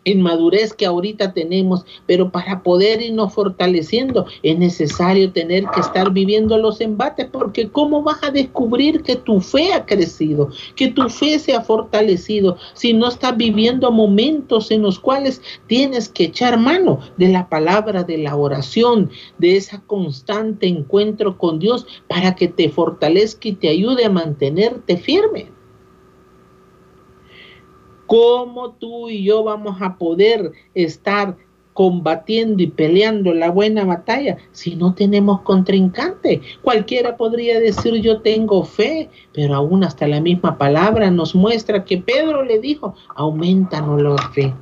inmadurez 0.08 0.72
que 0.72 0.86
ahorita 0.86 1.32
tenemos, 1.32 1.84
pero 2.06 2.30
para 2.30 2.62
poder 2.62 3.02
irnos 3.02 3.32
fortaleciendo 3.32 4.26
es 4.42 4.58
necesario 4.58 5.32
tener 5.32 5.64
que 5.74 5.80
estar 5.80 6.12
viviendo 6.12 6.58
los 6.58 6.80
embates, 6.80 7.26
porque 7.30 7.68
¿cómo 7.68 8.02
vas 8.02 8.22
a 8.22 8.30
descubrir 8.30 9.02
que 9.02 9.16
tu 9.16 9.40
fe 9.40 9.72
ha 9.72 9.84
crecido, 9.86 10.50
que 10.76 10.88
tu 10.88 11.08
fe 11.08 11.38
se 11.38 11.54
ha 11.54 11.60
fortalecido, 11.60 12.56
si 12.74 12.92
no 12.92 13.08
estás 13.08 13.36
viviendo 13.36 13.90
momentos 13.90 14.70
en 14.70 14.82
los 14.82 14.98
cuales 14.98 15.40
tienes 15.66 16.08
que 16.08 16.24
echar 16.24 16.58
mano 16.58 17.00
de 17.16 17.28
la 17.28 17.48
palabra, 17.48 18.04
de 18.04 18.18
la 18.18 18.36
oración, 18.36 19.10
de 19.38 19.56
ese 19.56 19.80
constante 19.86 20.66
encuentro 20.66 21.38
con 21.38 21.58
Dios 21.58 21.86
para 22.08 22.34
que 22.34 22.48
te 22.48 22.68
fortalezca 22.68 23.48
y 23.48 23.52
te 23.52 23.68
ayude 23.68 24.04
a 24.04 24.10
mantenerte 24.10 24.96
firme? 24.96 25.57
¿Cómo 28.08 28.72
tú 28.72 29.10
y 29.10 29.22
yo 29.22 29.44
vamos 29.44 29.82
a 29.82 29.98
poder 29.98 30.52
estar 30.72 31.36
combatiendo 31.74 32.62
y 32.62 32.68
peleando 32.68 33.34
la 33.34 33.50
buena 33.50 33.84
batalla 33.84 34.38
si 34.50 34.76
no 34.76 34.94
tenemos 34.94 35.42
contrincante? 35.42 36.40
Cualquiera 36.62 37.18
podría 37.18 37.60
decir 37.60 37.96
yo 38.00 38.22
tengo 38.22 38.64
fe, 38.64 39.10
pero 39.34 39.54
aún 39.54 39.84
hasta 39.84 40.08
la 40.08 40.22
misma 40.22 40.56
palabra 40.56 41.10
nos 41.10 41.34
muestra 41.34 41.84
que 41.84 41.98
Pedro 41.98 42.44
le 42.44 42.58
dijo, 42.60 42.94
aumentanos 43.14 44.00
la 44.00 44.16
fe. 44.32 44.54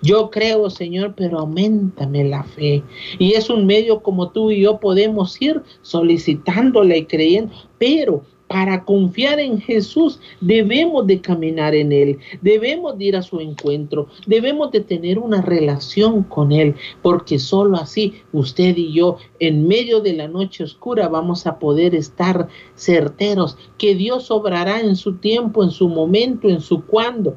Yo 0.00 0.30
creo, 0.30 0.70
Señor, 0.70 1.12
pero 1.14 1.40
aumentame 1.40 2.24
la 2.24 2.42
fe. 2.42 2.82
Y 3.18 3.34
es 3.34 3.50
un 3.50 3.66
medio 3.66 4.02
como 4.02 4.30
tú 4.30 4.50
y 4.50 4.62
yo 4.62 4.80
podemos 4.80 5.40
ir 5.42 5.62
solicitándola 5.82 6.96
y 6.96 7.04
creyendo, 7.04 7.52
pero 7.76 8.22
para 8.54 8.84
confiar 8.84 9.40
en 9.40 9.60
Jesús 9.60 10.20
debemos 10.40 11.08
de 11.08 11.20
caminar 11.20 11.74
en 11.74 11.90
Él, 11.90 12.20
debemos 12.40 12.96
de 12.96 13.06
ir 13.06 13.16
a 13.16 13.22
su 13.22 13.40
encuentro, 13.40 14.06
debemos 14.28 14.70
de 14.70 14.78
tener 14.78 15.18
una 15.18 15.42
relación 15.42 16.22
con 16.22 16.52
Él, 16.52 16.76
porque 17.02 17.40
solo 17.40 17.76
así 17.76 18.14
usted 18.32 18.76
y 18.76 18.92
yo 18.92 19.16
en 19.40 19.66
medio 19.66 19.98
de 19.98 20.12
la 20.12 20.28
noche 20.28 20.62
oscura 20.62 21.08
vamos 21.08 21.48
a 21.48 21.58
poder 21.58 21.96
estar 21.96 22.46
certeros 22.76 23.58
que 23.76 23.96
Dios 23.96 24.30
obrará 24.30 24.78
en 24.78 24.94
su 24.94 25.16
tiempo, 25.16 25.64
en 25.64 25.72
su 25.72 25.88
momento, 25.88 26.48
en 26.48 26.60
su 26.60 26.84
cuando. 26.84 27.36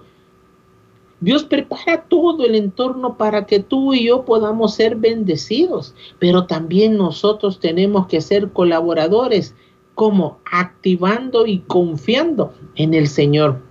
Dios 1.20 1.46
prepara 1.46 2.06
todo 2.08 2.46
el 2.46 2.54
entorno 2.54 3.18
para 3.18 3.48
que 3.48 3.60
tú 3.60 3.96
y 3.96 4.06
yo 4.06 4.24
podamos 4.24 4.76
ser 4.76 4.96
bendecidos, 4.96 5.96
pero 6.20 6.46
también 6.46 6.96
nosotros 6.96 7.60
tenemos 7.60 8.06
que 8.06 8.22
ser 8.22 8.52
colaboradores 8.52 9.56
como 9.98 10.38
activando 10.52 11.48
y 11.48 11.58
confiando 11.62 12.54
en 12.76 12.94
el 12.94 13.08
Señor. 13.08 13.64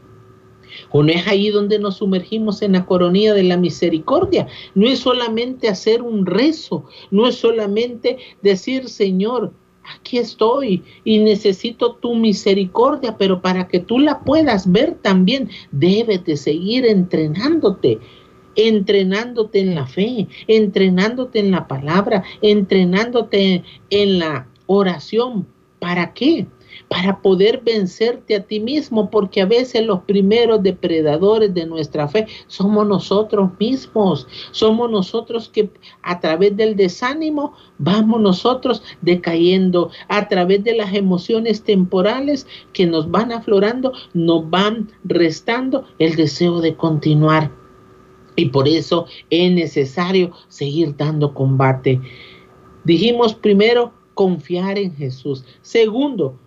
¿O 0.90 1.04
no 1.04 1.12
es 1.12 1.24
ahí 1.28 1.50
donde 1.50 1.78
nos 1.78 1.98
sumergimos 1.98 2.62
en 2.62 2.72
la 2.72 2.84
coronilla 2.84 3.32
de 3.32 3.44
la 3.44 3.56
misericordia? 3.56 4.48
No 4.74 4.88
es 4.88 4.98
solamente 4.98 5.68
hacer 5.68 6.02
un 6.02 6.26
rezo, 6.26 6.84
no 7.12 7.28
es 7.28 7.36
solamente 7.36 8.18
decir, 8.42 8.88
Señor, 8.88 9.52
aquí 9.94 10.18
estoy 10.18 10.82
y 11.04 11.20
necesito 11.20 11.94
tu 11.94 12.16
misericordia, 12.16 13.16
pero 13.16 13.40
para 13.40 13.68
que 13.68 13.78
tú 13.78 14.00
la 14.00 14.24
puedas 14.24 14.72
ver 14.72 14.96
también, 15.00 15.48
debes 15.70 16.24
de 16.24 16.36
seguir 16.36 16.86
entrenándote 16.86 18.00
entrenándote 18.58 19.60
en 19.60 19.74
la 19.74 19.86
fe, 19.86 20.26
entrenándote 20.48 21.38
en 21.40 21.50
la 21.50 21.68
palabra, 21.68 22.24
entrenándote 22.40 23.62
en 23.90 24.18
la 24.18 24.48
oración 24.66 25.46
¿Para 25.86 26.14
qué? 26.14 26.48
Para 26.88 27.22
poder 27.22 27.62
vencerte 27.64 28.34
a 28.34 28.42
ti 28.42 28.58
mismo, 28.58 29.08
porque 29.08 29.40
a 29.40 29.46
veces 29.46 29.86
los 29.86 30.00
primeros 30.00 30.60
depredadores 30.60 31.54
de 31.54 31.64
nuestra 31.64 32.08
fe 32.08 32.26
somos 32.48 32.88
nosotros 32.88 33.50
mismos, 33.60 34.26
somos 34.50 34.90
nosotros 34.90 35.48
que 35.48 35.70
a 36.02 36.18
través 36.18 36.56
del 36.56 36.74
desánimo 36.74 37.52
vamos 37.78 38.20
nosotros 38.20 38.82
decayendo, 39.00 39.92
a 40.08 40.26
través 40.26 40.64
de 40.64 40.74
las 40.74 40.92
emociones 40.92 41.62
temporales 41.62 42.48
que 42.72 42.84
nos 42.84 43.08
van 43.08 43.30
aflorando, 43.30 43.92
nos 44.12 44.50
van 44.50 44.90
restando 45.04 45.84
el 46.00 46.16
deseo 46.16 46.60
de 46.60 46.74
continuar. 46.74 47.52
Y 48.34 48.46
por 48.46 48.66
eso 48.66 49.06
es 49.30 49.52
necesario 49.52 50.32
seguir 50.48 50.96
dando 50.96 51.32
combate. 51.32 52.00
Dijimos 52.82 53.34
primero 53.34 53.92
confiar 54.16 54.78
en 54.78 54.96
Jesús. 54.96 55.44
Segundo, 55.60 56.38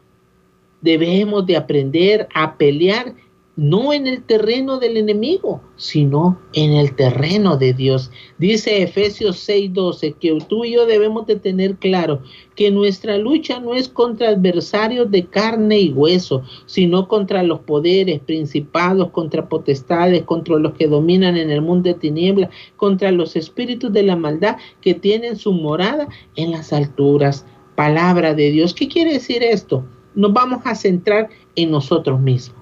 debemos 0.82 1.46
de 1.46 1.56
aprender 1.56 2.28
a 2.34 2.58
pelear 2.58 3.16
no 3.60 3.92
en 3.92 4.08
el 4.08 4.24
terreno 4.24 4.80
del 4.80 4.96
enemigo, 4.96 5.62
sino 5.76 6.40
en 6.54 6.72
el 6.72 6.96
terreno 6.96 7.58
de 7.58 7.74
Dios. 7.74 8.10
Dice 8.38 8.82
Efesios 8.82 9.36
6:12 9.46 10.14
que 10.14 10.38
tú 10.48 10.64
y 10.64 10.72
yo 10.76 10.86
debemos 10.86 11.28
de 11.28 11.36
tener 11.36 11.76
claro 11.76 12.22
que 12.56 12.72
nuestra 12.72 13.18
lucha 13.18 13.60
no 13.60 13.76
es 13.76 13.90
contra 13.90 14.30
adversarios 14.30 15.12
de 15.12 15.26
carne 15.26 15.78
y 15.78 15.92
hueso, 15.92 16.44
sino 16.68 17.10
contra 17.10 17.44
los 17.44 17.60
poderes, 17.60 18.22
principados, 18.22 19.12
contra 19.12 19.50
potestades, 19.50 20.24
contra 20.24 20.58
los 20.58 20.76
que 20.76 20.88
dominan 20.88 21.36
en 21.36 21.50
el 21.52 21.62
mundo 21.62 21.90
de 21.90 21.96
tinieblas, 21.96 22.52
contra 22.78 23.12
los 23.12 23.36
espíritus 23.36 23.92
de 23.92 24.04
la 24.04 24.16
maldad 24.16 24.56
que 24.80 24.94
tienen 24.94 25.36
su 25.36 25.52
morada 25.52 26.08
en 26.38 26.52
las 26.52 26.72
alturas 26.72 27.46
palabra 27.80 28.34
de 28.34 28.52
Dios. 28.52 28.74
¿Qué 28.74 28.90
quiere 28.90 29.14
decir 29.14 29.42
esto? 29.42 29.86
Nos 30.14 30.34
vamos 30.34 30.60
a 30.66 30.76
centrar 30.76 31.30
en 31.56 31.72
nosotros 31.72 32.20
mismos. 32.20 32.60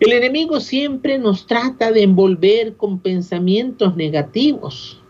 El 0.00 0.12
enemigo 0.12 0.60
siempre 0.60 1.18
nos 1.18 1.46
trata 1.46 1.92
de 1.92 2.02
envolver 2.02 2.76
con 2.76 2.98
pensamientos 2.98 3.96
negativos, 3.96 5.02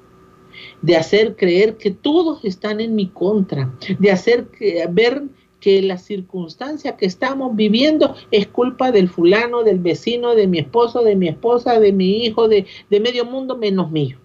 de 0.83 0.97
hacer 0.97 1.35
creer 1.35 1.77
que 1.77 1.91
todos 1.91 2.45
están 2.45 2.81
en 2.81 2.95
mi 2.95 3.09
contra, 3.09 3.75
de 3.99 4.13
hacer 4.13 4.47
ver 4.91 5.25
que 5.59 5.83
la 5.83 5.99
circunstancia 5.99 6.97
que 6.97 7.07
estamos 7.07 7.57
viviendo 7.57 8.15
es 8.31 8.47
culpa 8.47 8.93
del 8.93 9.09
fulano, 9.09 9.65
del 9.65 9.81
vecino, 9.81 10.37
de 10.37 10.47
mi 10.47 10.61
esposo, 10.61 11.03
de 11.03 11.17
mi 11.17 11.27
esposa, 11.27 11.81
de 11.81 11.93
mi 11.93 12.25
hijo, 12.25 12.47
de, 12.47 12.67
de 12.89 13.01
medio 13.01 13.25
mundo 13.25 13.59
menos 13.59 13.91
mío. 13.91 14.19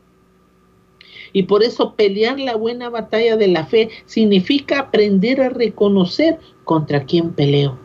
Y 1.34 1.44
por 1.44 1.64
eso 1.64 1.94
pelear 1.96 2.40
la 2.40 2.56
buena 2.56 2.90
batalla 2.90 3.38
de 3.38 3.48
la 3.48 3.66
fe 3.66 3.90
significa 4.06 4.80
aprender 4.80 5.42
a 5.42 5.50
reconocer 5.50 6.40
contra 6.64 7.06
quién 7.06 7.32
peleo 7.32 7.78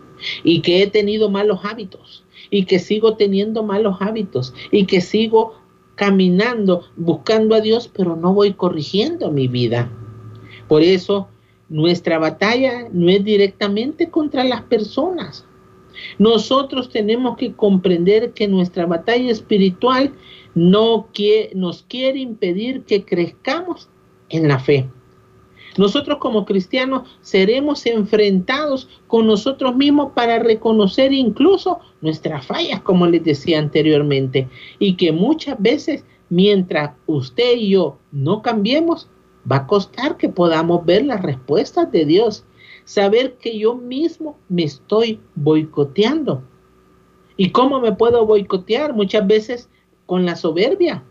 y 0.43 0.61
que 0.61 0.83
he 0.83 0.87
tenido 0.87 1.31
malos 1.31 1.61
hábitos 1.65 2.25
y 2.51 2.65
que 2.65 2.79
sigo 2.79 3.17
teniendo 3.17 3.63
malos 3.63 3.97
hábitos 4.01 4.55
y 4.71 4.87
que 4.87 5.01
sigo 5.01 5.55
caminando 5.95 6.85
buscando 6.97 7.55
a 7.55 7.61
Dios, 7.61 7.91
pero 7.95 8.17
no 8.17 8.35
voy 8.35 8.55
corrigiendo 8.55 9.31
mi 9.31 9.49
vida. 9.49 9.91
Por 10.69 10.83
eso 10.83 11.29
nuestra 11.69 12.19
batalla 12.19 12.89
no 12.93 13.09
es 13.09 13.25
directamente 13.25 14.11
contra 14.11 14.45
las 14.45 14.63
personas. 14.63 15.45
Nosotros 16.19 16.91
tenemos 16.91 17.37
que 17.37 17.53
comprender 17.53 18.33
que 18.33 18.49
nuestra 18.49 18.87
batalla 18.87 19.31
espiritual 19.31 20.13
no 20.55 21.09
nos 21.55 21.83
quiere 21.83 22.19
impedir 22.19 22.85
que 22.85 23.05
crezcamos 23.05 23.89
en 24.29 24.49
la 24.49 24.59
fe. 24.59 24.89
Nosotros 25.77 26.19
como 26.19 26.45
cristianos 26.45 27.09
seremos 27.21 27.85
enfrentados 27.87 28.89
con 29.09 29.27
nosotros 29.27 29.75
mismos 29.75 30.13
para 30.15 30.39
reconocer 30.39 31.13
incluso 31.13 31.81
nuestras 32.01 32.47
fallas, 32.47 32.81
como 32.83 33.07
les 33.07 33.25
decía 33.25 33.59
anteriormente, 33.59 34.49
y 34.79 34.95
que 34.95 35.11
muchas 35.11 35.61
veces 35.61 36.05
mientras 36.29 36.93
usted 37.07 37.57
y 37.57 37.71
yo 37.71 37.99
no 38.13 38.43
cambiemos, 38.43 39.09
va 39.51 39.57
a 39.57 39.67
costar 39.67 40.17
que 40.17 40.29
podamos 40.29 40.85
ver 40.87 41.05
las 41.05 41.23
respuestas 41.23 41.91
de 41.91 42.05
Dios, 42.05 42.45
saber 42.85 43.35
que 43.35 43.59
yo 43.59 43.75
mismo 43.75 44.39
me 44.49 44.65
estoy 44.65 45.21
boicoteando. 45.35 46.43
¿Y 47.37 47.51
cómo 47.51 47.81
me 47.81 47.93
puedo 47.93 48.25
boicotear? 48.27 48.95
Muchas 48.95 49.27
veces 49.27 49.69
con 50.07 50.25
la 50.25 50.37
soberbia. 50.37 51.03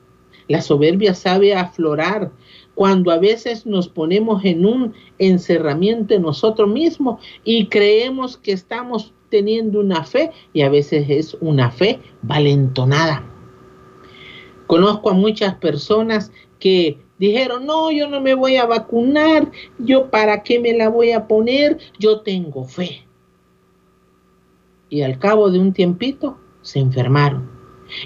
La 0.47 0.61
soberbia 0.61 1.13
sabe 1.13 1.53
aflorar 1.53 2.31
cuando 2.75 3.11
a 3.11 3.17
veces 3.17 3.65
nos 3.65 3.87
ponemos 3.87 4.43
en 4.43 4.65
un 4.65 4.93
encerramiento 5.19 6.13
en 6.13 6.23
nosotros 6.23 6.69
mismos 6.69 7.21
y 7.43 7.67
creemos 7.67 8.37
que 8.37 8.51
estamos 8.51 9.13
teniendo 9.29 9.79
una 9.79 10.03
fe 10.03 10.31
y 10.53 10.61
a 10.61 10.69
veces 10.69 11.05
es 11.09 11.37
una 11.39 11.71
fe 11.71 11.99
valentonada. 12.21 13.23
Conozco 14.67 15.09
a 15.09 15.13
muchas 15.13 15.55
personas 15.55 16.31
que 16.59 16.97
dijeron, 17.19 17.65
no, 17.65 17.91
yo 17.91 18.07
no 18.07 18.21
me 18.21 18.33
voy 18.33 18.57
a 18.57 18.65
vacunar, 18.65 19.51
yo 19.77 20.09
para 20.09 20.43
qué 20.43 20.59
me 20.59 20.73
la 20.73 20.89
voy 20.89 21.11
a 21.11 21.27
poner, 21.27 21.77
yo 21.99 22.21
tengo 22.21 22.65
fe. 22.65 23.05
Y 24.89 25.01
al 25.01 25.19
cabo 25.19 25.49
de 25.49 25.59
un 25.59 25.73
tiempito 25.73 26.37
se 26.61 26.79
enfermaron 26.79 27.52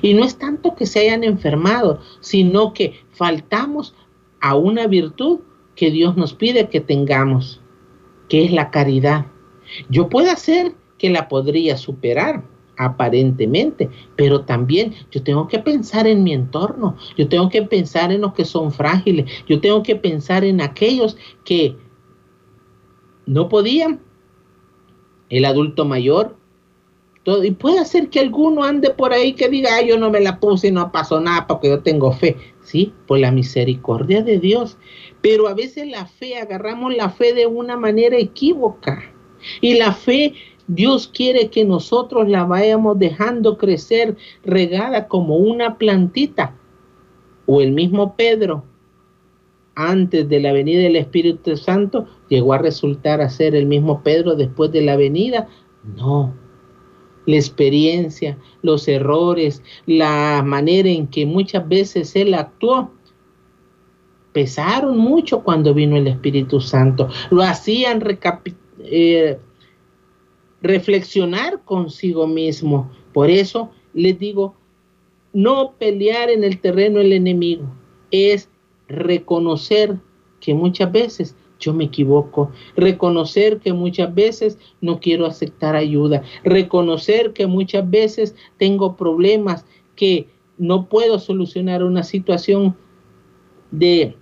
y 0.02 0.13
no 0.13 0.23
es 0.23 0.38
tanto 0.38 0.76
que 0.76 0.86
se 0.86 1.00
hayan 1.00 1.23
enfermado, 1.23 2.00
sino 2.19 2.73
que 2.73 3.02
faltamos 3.12 3.95
a 4.41 4.56
una 4.56 4.88
virtud 4.88 5.39
que 5.76 5.91
Dios 5.91 6.17
nos 6.17 6.34
pide 6.34 6.69
que 6.69 6.82
tengamos, 6.82 7.62
que 8.30 8.45
es 8.45 8.52
la 8.52 8.71
caridad. 8.71 9.28
Yo 9.89 10.10
puedo 10.10 10.32
hacer 10.32 10.73
que 10.97 11.10
la 11.10 11.28
podría 11.28 11.78
superar, 11.78 12.43
aparentemente, 12.78 13.89
pero 14.15 14.41
también 14.41 14.93
yo 15.12 15.23
tengo 15.23 15.47
que 15.47 15.60
pensar 15.60 16.08
en 16.08 16.23
mi 16.23 16.34
entorno, 16.34 16.95
yo 17.17 17.28
tengo 17.28 17.50
que 17.50 17.63
pensar 17.63 18.12
en 18.12 18.21
los 18.21 18.34
que 18.34 18.45
son 18.45 18.71
frágiles, 18.71 19.30
yo 19.47 19.60
tengo 19.60 19.84
que 19.84 19.95
pensar 19.95 20.43
en 20.43 20.62
aquellos 20.62 21.17
que 21.43 21.76
no 23.26 23.50
podían, 23.50 24.00
el 25.30 25.45
adulto 25.45 25.86
mayor, 25.86 26.38
y 27.44 27.52
puede 27.52 27.84
ser 27.84 28.10
que 28.10 28.22
alguno 28.22 28.63
ande 28.63 28.90
por 28.90 29.12
ahí 29.12 29.34
que 29.34 29.50
diga, 29.50 29.82
yo 29.82 29.98
no 29.98 30.10
me 30.10 30.22
la 30.22 30.40
puse 30.40 30.70
y 30.70 30.72
no 30.72 30.92
pasó 30.92 31.20
nada 31.20 31.46
porque 31.46 31.68
yo 31.68 31.82
tengo 31.82 32.13
fe, 32.13 32.38
sí, 32.62 32.94
por 33.06 33.20
la 33.20 33.32
misericordia 33.32 34.24
de 34.24 34.40
Dios, 34.40 34.78
pero 35.22 35.48
a 35.48 35.54
veces 35.54 35.88
la 35.88 36.06
fe, 36.06 36.38
agarramos 36.38 36.96
la 36.96 37.10
fe 37.10 37.34
de 37.34 37.46
una 37.46 37.76
manera 37.76 38.18
equívoca, 38.18 39.04
y 39.60 39.76
la 39.76 39.92
fe 39.92 40.34
Dios 40.68 41.08
quiere 41.08 41.50
que 41.50 41.66
nosotros 41.66 42.30
la 42.30 42.46
vayamos 42.46 42.98
dejando 42.98 43.58
crecer 43.58 44.16
regada 44.44 45.08
como 45.08 45.38
una 45.38 45.78
plantita. 45.78 46.56
O 47.46 47.62
el 47.62 47.72
mismo 47.72 48.16
Pedro, 48.18 48.66
antes 49.76 50.28
de 50.28 50.40
la 50.42 50.52
venida 50.52 50.82
del 50.82 50.98
Espíritu 50.98 51.56
Santo, 51.56 52.08
llegó 52.28 52.54
a 52.54 52.58
resultar 52.58 53.22
a 53.22 53.30
ser 53.30 53.56
el 53.56 53.66
mismo 53.66 54.02
Pedro 54.04 54.36
después 54.36 54.72
de 54.72 54.82
la 54.82 54.98
venida. 54.98 55.48
No. 55.96 56.34
La 57.28 57.36
experiencia, 57.36 58.40
los 58.63 58.88
errores, 58.88 59.62
la 59.86 60.42
manera 60.44 60.90
en 60.90 61.06
que 61.06 61.28
muchas 61.28 61.68
veces 61.70 62.16
él 62.16 62.34
actuó, 62.34 62.90
pesaron 64.34 64.98
mucho 64.98 65.44
cuando 65.44 65.74
vino 65.74 65.98
el 65.98 66.08
Espíritu 66.08 66.60
Santo. 66.62 67.10
Lo 67.30 67.44
hacían 67.44 68.04
eh, 68.80 69.38
reflexionar 70.62 71.63
consigo 71.63 72.28
mismo. 72.28 72.92
Por 73.13 73.30
eso 73.30 73.72
les 73.94 74.18
digo, 74.18 74.56
no 75.34 75.74
pelear 75.78 76.30
en 76.30 76.44
el 76.44 76.60
terreno 76.60 77.00
del 77.00 77.13
enemigo, 77.13 77.63
es 78.12 78.50
reconocer 78.88 79.98
que 80.40 80.54
muchas 80.54 80.92
veces 80.92 81.36
yo 81.60 81.74
me 81.74 81.86
equivoco, 81.86 82.52
reconocer 82.76 83.60
que 83.60 83.74
muchas 83.74 84.13
veces 84.13 84.58
no 84.82 85.00
quiero 85.00 85.26
aceptar 85.26 85.76
ayuda, 85.76 86.24
reconocer 86.43 87.34
que 87.34 87.48
muchas 87.48 87.89
veces 87.89 88.36
tengo 88.58 88.96
problemas, 88.96 89.65
que 89.96 90.28
no 90.58 90.88
puedo 90.88 91.20
solucionar 91.20 91.84
una 91.84 92.04
situación 92.04 92.76
de 93.72 94.15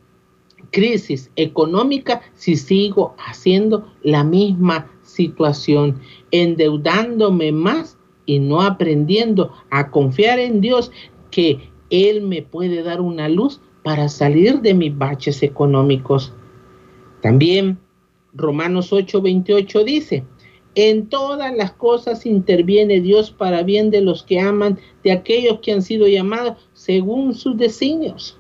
crisis 0.71 1.31
económica 1.35 2.21
si 2.33 2.55
sigo 2.57 3.15
haciendo 3.17 3.91
la 4.03 4.23
misma 4.23 4.91
situación, 5.03 5.99
endeudándome 6.31 7.51
más 7.51 7.97
y 8.25 8.39
no 8.39 8.61
aprendiendo 8.61 9.51
a 9.69 9.91
confiar 9.91 10.39
en 10.39 10.61
Dios 10.61 10.91
que 11.31 11.69
Él 11.89 12.21
me 12.21 12.41
puede 12.41 12.83
dar 12.83 13.01
una 13.01 13.29
luz 13.29 13.61
para 13.83 14.09
salir 14.09 14.61
de 14.61 14.73
mis 14.73 14.97
baches 14.97 15.43
económicos. 15.43 16.33
También 17.25 17.79
Romanos 18.35 18.93
8:28 18.93 19.83
dice, 19.83 20.23
en 20.75 21.09
todas 21.09 21.55
las 21.55 21.71
cosas 21.71 22.23
interviene 22.27 23.01
Dios 23.01 23.31
para 23.31 23.63
bien 23.63 23.89
de 23.89 24.01
los 24.01 24.21
que 24.21 24.39
aman, 24.39 24.77
de 25.03 25.11
aquellos 25.11 25.59
que 25.59 25.71
han 25.71 25.81
sido 25.81 26.07
llamados 26.07 26.69
según 26.73 27.33
sus 27.33 27.57
designios. 27.57 28.37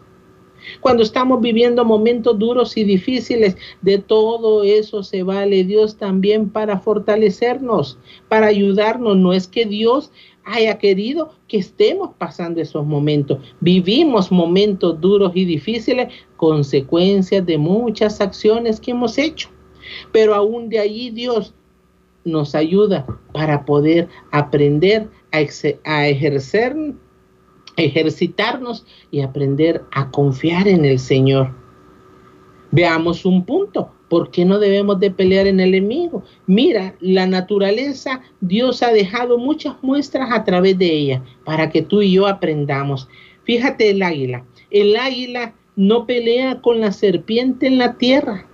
Cuando 0.81 1.01
estamos 1.01 1.41
viviendo 1.41 1.83
momentos 1.83 2.37
duros 2.37 2.77
y 2.77 2.83
difíciles, 2.83 3.57
de 3.81 3.97
todo 3.97 4.63
eso 4.63 5.01
se 5.01 5.23
vale 5.23 5.63
Dios 5.63 5.97
también 5.97 6.51
para 6.51 6.77
fortalecernos, 6.77 7.97
para 8.29 8.45
ayudarnos. 8.45 9.17
No 9.17 9.33
es 9.33 9.47
que 9.47 9.65
Dios 9.65 10.11
haya 10.45 10.77
querido 10.77 11.33
que 11.47 11.57
estemos 11.57 12.11
pasando 12.17 12.61
esos 12.61 12.85
momentos. 12.85 13.39
Vivimos 13.59 14.31
momentos 14.31 14.99
duros 15.01 15.31
y 15.35 15.45
difíciles, 15.45 16.13
consecuencias 16.37 17.45
de 17.45 17.57
muchas 17.57 18.21
acciones 18.21 18.79
que 18.79 18.91
hemos 18.91 19.17
hecho. 19.17 19.49
Pero 20.11 20.33
aún 20.33 20.69
de 20.69 20.79
allí 20.79 21.09
Dios 21.09 21.53
nos 22.23 22.55
ayuda 22.55 23.05
para 23.33 23.65
poder 23.65 24.07
aprender 24.31 25.09
a, 25.31 25.39
a 25.83 26.07
ejercer 26.07 26.75
ejercitarnos 27.77 28.85
y 29.11 29.21
aprender 29.21 29.83
a 29.91 30.09
confiar 30.11 30.67
en 30.67 30.85
el 30.85 30.99
Señor. 30.99 31.53
Veamos 32.71 33.25
un 33.25 33.45
punto. 33.45 33.91
¿Por 34.09 34.29
qué 34.31 34.45
no 34.45 34.59
debemos 34.59 34.99
de 34.99 35.11
pelear 35.11 35.47
en 35.47 35.59
el 35.59 35.73
enemigo? 35.73 36.23
Mira, 36.45 36.95
la 36.99 37.25
naturaleza, 37.25 38.21
Dios 38.39 38.83
ha 38.83 38.91
dejado 38.91 39.37
muchas 39.37 39.75
muestras 39.81 40.31
a 40.31 40.43
través 40.43 40.77
de 40.77 40.91
ella 40.91 41.23
para 41.43 41.69
que 41.69 41.81
tú 41.81 42.01
y 42.01 42.13
yo 42.13 42.27
aprendamos. 42.27 43.07
Fíjate 43.43 43.89
el 43.89 44.03
águila. 44.03 44.45
El 44.69 44.95
águila 44.95 45.55
no 45.75 46.05
pelea 46.05 46.61
con 46.61 46.81
la 46.81 46.91
serpiente 46.91 47.67
en 47.67 47.77
la 47.77 47.97
tierra, 47.97 48.47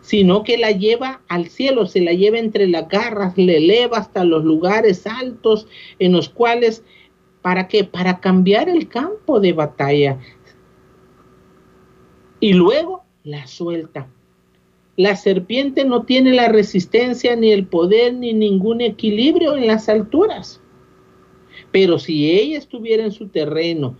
sino 0.00 0.42
que 0.42 0.56
la 0.56 0.70
lleva 0.70 1.22
al 1.28 1.46
cielo, 1.46 1.86
se 1.86 2.00
la 2.00 2.12
lleva 2.12 2.38
entre 2.38 2.68
las 2.68 2.88
garras, 2.88 3.36
le 3.36 3.58
eleva 3.58 3.98
hasta 3.98 4.24
los 4.24 4.44
lugares 4.44 5.06
altos 5.06 5.66
en 5.98 6.12
los 6.12 6.28
cuales 6.28 6.84
¿Para 7.42 7.66
qué? 7.66 7.82
Para 7.82 8.20
cambiar 8.20 8.68
el 8.68 8.88
campo 8.88 9.40
de 9.40 9.52
batalla. 9.52 10.18
Y 12.38 12.52
luego 12.54 13.04
la 13.24 13.46
suelta. 13.48 14.08
La 14.96 15.16
serpiente 15.16 15.84
no 15.84 16.02
tiene 16.02 16.32
la 16.32 16.48
resistencia, 16.48 17.34
ni 17.36 17.50
el 17.50 17.66
poder, 17.66 18.14
ni 18.14 18.32
ningún 18.32 18.80
equilibrio 18.80 19.56
en 19.56 19.66
las 19.66 19.88
alturas. 19.88 20.60
Pero 21.70 21.98
si 21.98 22.30
ella 22.30 22.58
estuviera 22.58 23.04
en 23.04 23.12
su 23.12 23.28
terreno 23.28 23.96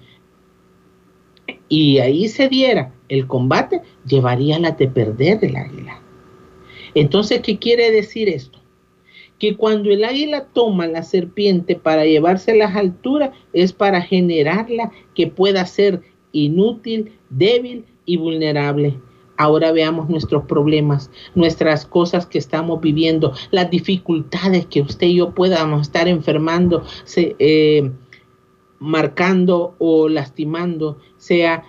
y 1.69 1.99
ahí 1.99 2.29
se 2.29 2.49
diera 2.49 2.95
el 3.09 3.27
combate, 3.27 3.81
llevaría 4.07 4.59
la 4.59 4.73
de 4.73 4.89
perder 4.89 5.39
el 5.43 5.57
águila. 5.57 6.03
Entonces, 6.95 7.41
¿qué 7.41 7.59
quiere 7.59 7.91
decir 7.91 8.29
esto? 8.29 8.63
que 9.43 9.57
cuando 9.57 9.91
el 9.91 10.05
águila 10.05 10.47
toma 10.53 10.87
la 10.87 11.03
serpiente 11.03 11.75
para 11.75 12.05
llevarse 12.05 12.53
a 12.53 12.55
las 12.55 12.77
alturas 12.77 13.31
es 13.53 13.73
para 13.73 14.01
generarla 14.01 14.93
que 15.17 15.27
pueda 15.27 15.67
ser 15.67 16.01
inútil, 16.31 17.11
débil 17.29 17.85
y 18.07 18.19
vulnerable. 18.19 19.01
Ahora 19.37 19.73
veamos 19.73 20.09
nuestros 20.09 20.45
problemas, 20.45 21.11
nuestras 21.35 21.87
cosas 21.87 22.27
que 22.27 22.39
estamos 22.39 22.81
viviendo, 22.81 23.33
las 23.51 23.71
dificultades 23.71 24.67
que 24.67 24.83
usted 24.83 25.07
y 25.07 25.17
yo 25.17 25.35
podamos 25.35 25.83
estar 25.83 26.07
enfermando, 26.07 26.85
eh, 27.17 27.91
marcando 28.79 29.75
o 29.79 30.09
lastimando, 30.09 30.99
sea 31.17 31.65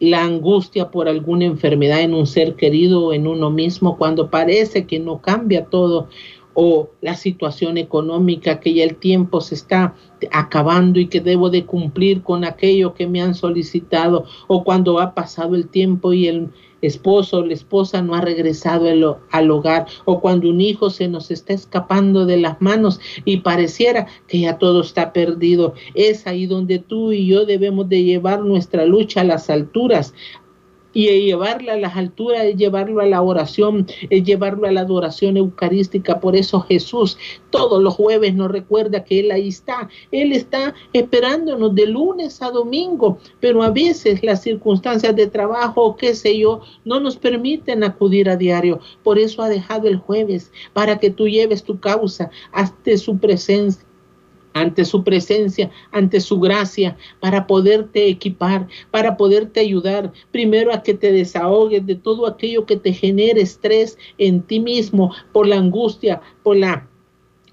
la 0.00 0.24
angustia 0.24 0.90
por 0.90 1.08
alguna 1.08 1.44
enfermedad 1.44 2.00
en 2.00 2.14
un 2.14 2.26
ser 2.26 2.56
querido 2.56 3.06
o 3.06 3.12
en 3.12 3.26
uno 3.26 3.50
mismo, 3.50 3.96
cuando 3.98 4.30
parece 4.30 4.86
que 4.86 4.98
no 4.98 5.20
cambia 5.20 5.66
todo, 5.66 6.08
o 6.54 6.90
la 7.00 7.14
situación 7.14 7.78
económica, 7.78 8.60
que 8.60 8.74
ya 8.74 8.84
el 8.84 8.96
tiempo 8.96 9.40
se 9.40 9.54
está 9.54 9.94
acabando 10.32 10.98
y 10.98 11.06
que 11.06 11.20
debo 11.20 11.48
de 11.48 11.64
cumplir 11.64 12.22
con 12.22 12.44
aquello 12.44 12.94
que 12.94 13.06
me 13.06 13.20
han 13.20 13.34
solicitado, 13.34 14.24
o 14.48 14.64
cuando 14.64 14.98
ha 14.98 15.14
pasado 15.14 15.54
el 15.54 15.68
tiempo 15.68 16.12
y 16.12 16.26
el 16.26 16.48
esposo 16.82 17.38
o 17.38 17.46
la 17.46 17.54
esposa 17.54 18.02
no 18.02 18.14
ha 18.14 18.20
regresado 18.20 18.86
al 19.30 19.50
hogar, 19.50 19.86
o 20.04 20.20
cuando 20.20 20.48
un 20.48 20.60
hijo 20.60 20.90
se 20.90 21.08
nos 21.08 21.30
está 21.30 21.52
escapando 21.52 22.26
de 22.26 22.38
las 22.38 22.60
manos 22.60 23.00
y 23.24 23.38
pareciera 23.38 24.06
que 24.26 24.40
ya 24.40 24.58
todo 24.58 24.80
está 24.82 25.12
perdido. 25.12 25.74
Es 25.94 26.26
ahí 26.26 26.46
donde 26.46 26.78
tú 26.78 27.12
y 27.12 27.26
yo 27.26 27.44
debemos 27.44 27.88
de 27.88 28.02
llevar 28.02 28.40
nuestra 28.40 28.84
lucha 28.84 29.20
a 29.20 29.24
las 29.24 29.50
alturas, 29.50 30.14
y 30.92 31.08
llevarla 31.08 31.74
a 31.74 31.76
las 31.76 31.96
alturas 31.96 32.44
es 32.44 32.56
llevarlo 32.56 33.00
a 33.00 33.06
la 33.06 33.22
oración, 33.22 33.86
es 34.08 34.24
llevarlo 34.24 34.66
a 34.66 34.72
la 34.72 34.82
adoración 34.82 35.36
eucarística. 35.36 36.20
Por 36.20 36.36
eso 36.36 36.60
Jesús 36.60 37.16
todos 37.50 37.82
los 37.82 37.94
jueves 37.94 38.34
nos 38.34 38.50
recuerda 38.50 39.04
que 39.04 39.20
Él 39.20 39.30
ahí 39.30 39.48
está. 39.48 39.88
Él 40.10 40.32
está 40.32 40.74
esperándonos 40.92 41.74
de 41.74 41.86
lunes 41.86 42.42
a 42.42 42.50
domingo, 42.50 43.18
pero 43.40 43.62
a 43.62 43.70
veces 43.70 44.22
las 44.22 44.42
circunstancias 44.42 45.14
de 45.14 45.26
trabajo, 45.26 45.96
qué 45.96 46.14
sé 46.14 46.38
yo, 46.38 46.60
no 46.84 47.00
nos 47.00 47.16
permiten 47.16 47.84
acudir 47.84 48.28
a 48.28 48.36
diario. 48.36 48.80
Por 49.02 49.18
eso 49.18 49.42
ha 49.42 49.48
dejado 49.48 49.88
el 49.88 49.96
jueves 49.96 50.52
para 50.72 50.98
que 50.98 51.10
tú 51.10 51.28
lleves 51.28 51.64
tu 51.64 51.80
causa 51.80 52.30
hasta 52.52 52.96
su 52.96 53.18
presencia 53.18 53.89
ante 54.52 54.84
su 54.84 55.04
presencia, 55.04 55.70
ante 55.92 56.20
su 56.20 56.40
gracia, 56.40 56.96
para 57.20 57.46
poderte 57.46 58.08
equipar, 58.08 58.66
para 58.90 59.16
poderte 59.16 59.60
ayudar, 59.60 60.12
primero 60.30 60.72
a 60.72 60.82
que 60.82 60.94
te 60.94 61.12
desahogues 61.12 61.86
de 61.86 61.94
todo 61.94 62.26
aquello 62.26 62.66
que 62.66 62.76
te 62.76 62.92
genere 62.92 63.40
estrés 63.40 63.98
en 64.18 64.42
ti 64.42 64.60
mismo, 64.60 65.14
por 65.32 65.46
la 65.46 65.56
angustia, 65.56 66.20
por 66.42 66.56
la 66.56 66.89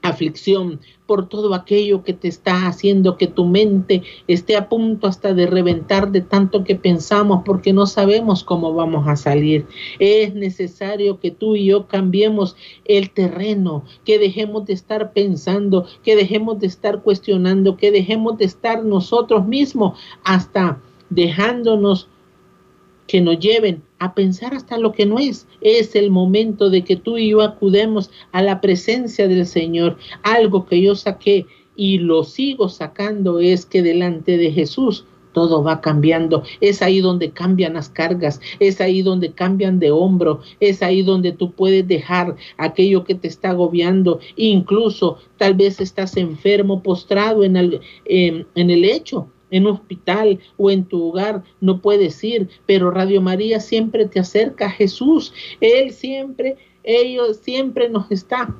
aflicción, 0.08 0.80
por 1.08 1.30
todo 1.30 1.54
aquello 1.56 2.04
que 2.04 2.14
te 2.14 2.28
está 2.28 2.68
haciendo 2.68 3.18
que 3.18 3.28
tu 3.28 3.46
mente 3.46 4.04
esté 4.28 4.58
a 4.58 4.70
punto 4.70 5.08
hasta 5.08 5.34
de 5.34 5.48
reventar 5.48 6.12
de 6.12 6.22
tanto 6.22 6.64
que 6.64 6.76
pensamos 6.76 7.42
porque 7.46 7.74
no 7.74 7.88
sabemos 7.88 8.44
cómo 8.44 8.74
vamos 8.74 9.08
a 9.08 9.16
salir. 9.16 9.66
Es 10.00 10.36
necesario 10.36 11.20
que 11.20 11.32
tú 11.32 11.56
y 11.56 11.66
yo 11.66 11.88
cambiemos 11.88 12.56
el 12.86 13.10
terreno, 13.10 13.86
que 14.04 14.20
dejemos 14.20 14.66
de 14.66 14.74
estar 14.74 15.14
pensando, 15.14 15.88
que 16.04 16.16
dejemos 16.16 16.60
de 16.60 16.68
estar 16.68 17.02
cuestionando, 17.02 17.78
que 17.78 17.92
dejemos 17.92 18.38
de 18.38 18.46
estar 18.46 18.84
nosotros 18.84 19.48
mismos 19.48 19.98
hasta 20.24 20.80
dejándonos 21.10 22.10
que 23.08 23.22
nos 23.22 23.40
lleven 23.40 23.82
a 24.00 24.14
pensar 24.14 24.54
hasta 24.54 24.78
lo 24.78 24.92
que 24.92 25.06
no 25.06 25.18
es. 25.18 25.48
Es 25.62 25.96
el 25.96 26.12
momento 26.12 26.70
de 26.70 26.84
que 26.84 26.96
tú 26.96 27.18
y 27.18 27.30
yo 27.30 27.42
acudemos 27.42 28.12
a 28.32 28.42
la 28.42 28.62
presencia 28.62 29.28
del 29.28 29.46
Señor. 29.46 29.98
Algo 30.24 30.66
que 30.66 30.82
yo 30.82 30.96
saqué 30.96 31.46
y 31.76 32.00
lo 32.00 32.24
sigo 32.24 32.70
sacando 32.70 33.40
es 33.40 33.66
que 33.66 33.82
delante 33.82 34.38
de 34.38 34.52
Jesús 34.52 35.06
todo 35.32 35.64
va 35.64 35.82
cambiando. 35.82 36.42
Es 36.62 36.82
ahí 36.82 37.00
donde 37.00 37.30
cambian 37.30 37.76
las 37.76 37.90
cargas, 37.90 38.42
es 38.60 38.82
ahí 38.82 39.04
donde 39.04 39.34
cambian 39.34 39.78
de 39.78 39.92
hombro, 39.92 40.42
es 40.60 40.82
ahí 40.82 41.04
donde 41.04 41.32
tú 41.32 41.52
puedes 41.52 41.88
dejar 41.88 42.36
aquello 42.58 43.04
que 43.04 43.14
te 43.14 43.28
está 43.28 43.52
agobiando. 43.52 44.20
Incluso 44.36 45.20
tal 45.38 45.54
vez 45.54 45.80
estás 45.80 46.18
enfermo, 46.18 46.82
postrado 46.82 47.44
en 47.44 47.56
el, 47.56 47.82
en 48.06 48.48
el 48.56 48.82
lecho 48.82 49.30
en 49.52 49.68
hospital 49.68 50.40
o 50.58 50.72
en 50.72 50.86
tu 50.86 51.10
hogar, 51.10 51.44
no 51.62 51.82
puedes 51.82 52.24
ir, 52.24 52.50
pero 52.66 52.92
Radio 52.92 53.22
María 53.22 53.60
siempre 53.60 54.06
te 54.06 54.20
acerca 54.20 54.68
a 54.68 54.72
Jesús. 54.72 55.34
Él 55.62 55.92
siempre, 55.92 56.58
ellos 56.84 57.38
siempre 57.38 57.90
nos 57.90 58.12
está 58.12 58.56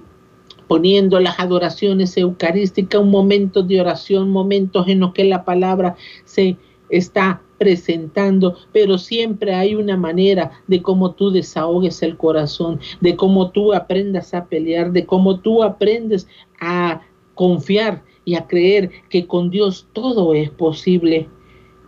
poniendo 0.68 1.20
las 1.20 1.40
adoraciones 1.40 2.18
eucarísticas, 2.18 3.02
un 3.02 3.12
momento 3.12 3.64
de 3.64 3.80
oración, 3.80 4.30
momentos 4.30 4.88
en 4.88 5.00
los 5.00 5.14
que 5.14 5.24
la 5.24 5.46
palabra 5.46 5.96
se 6.26 6.58
está 6.90 7.42
presentando, 7.58 8.56
pero 8.72 8.98
siempre 8.98 9.56
hay 9.56 9.76
una 9.76 9.98
manera 9.98 10.52
de 10.68 10.82
cómo 10.82 11.12
tú 11.12 11.32
desahogues 11.32 12.04
el 12.04 12.18
corazón, 12.18 12.80
de 13.02 13.16
cómo 13.16 13.52
tú 13.52 13.74
aprendas 13.74 14.34
a 14.34 14.46
pelear, 14.46 14.92
de 14.92 15.06
cómo 15.06 15.40
tú 15.40 15.64
aprendes 15.64 16.28
a 16.60 17.02
confiar 17.34 18.04
y 18.28 18.36
a 18.36 18.46
creer 18.46 18.92
que 19.10 19.26
con 19.26 19.50
Dios 19.50 19.88
todo 19.94 20.34
es 20.34 20.50
posible. 20.50 21.30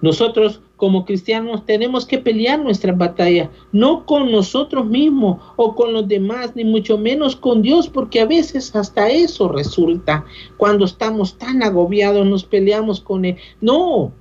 Nosotros 0.01 0.61
como 0.77 1.03
cristianos 1.03 1.65
tenemos 1.65 2.05
que 2.05 2.17
pelear 2.17 2.63
nuestras 2.63 2.97
batallas, 2.97 3.49
no 3.73 4.05
con 4.05 4.31
nosotros 4.31 4.85
mismos 4.85 5.41
o 5.57 5.75
con 5.75 5.91
los 5.91 6.07
demás, 6.07 6.55
ni 6.55 6.63
mucho 6.63 6.97
menos 6.97 7.35
con 7.35 7.61
Dios, 7.61 7.89
porque 7.89 8.21
a 8.21 8.25
veces 8.25 8.73
hasta 8.73 9.09
eso 9.09 9.49
resulta. 9.49 10.23
Cuando 10.55 10.85
estamos 10.85 11.37
tan 11.37 11.61
agobiados 11.61 12.25
nos 12.25 12.45
peleamos 12.45 13.01
con 13.01 13.25
Él. 13.25 13.35
No, 13.59 14.13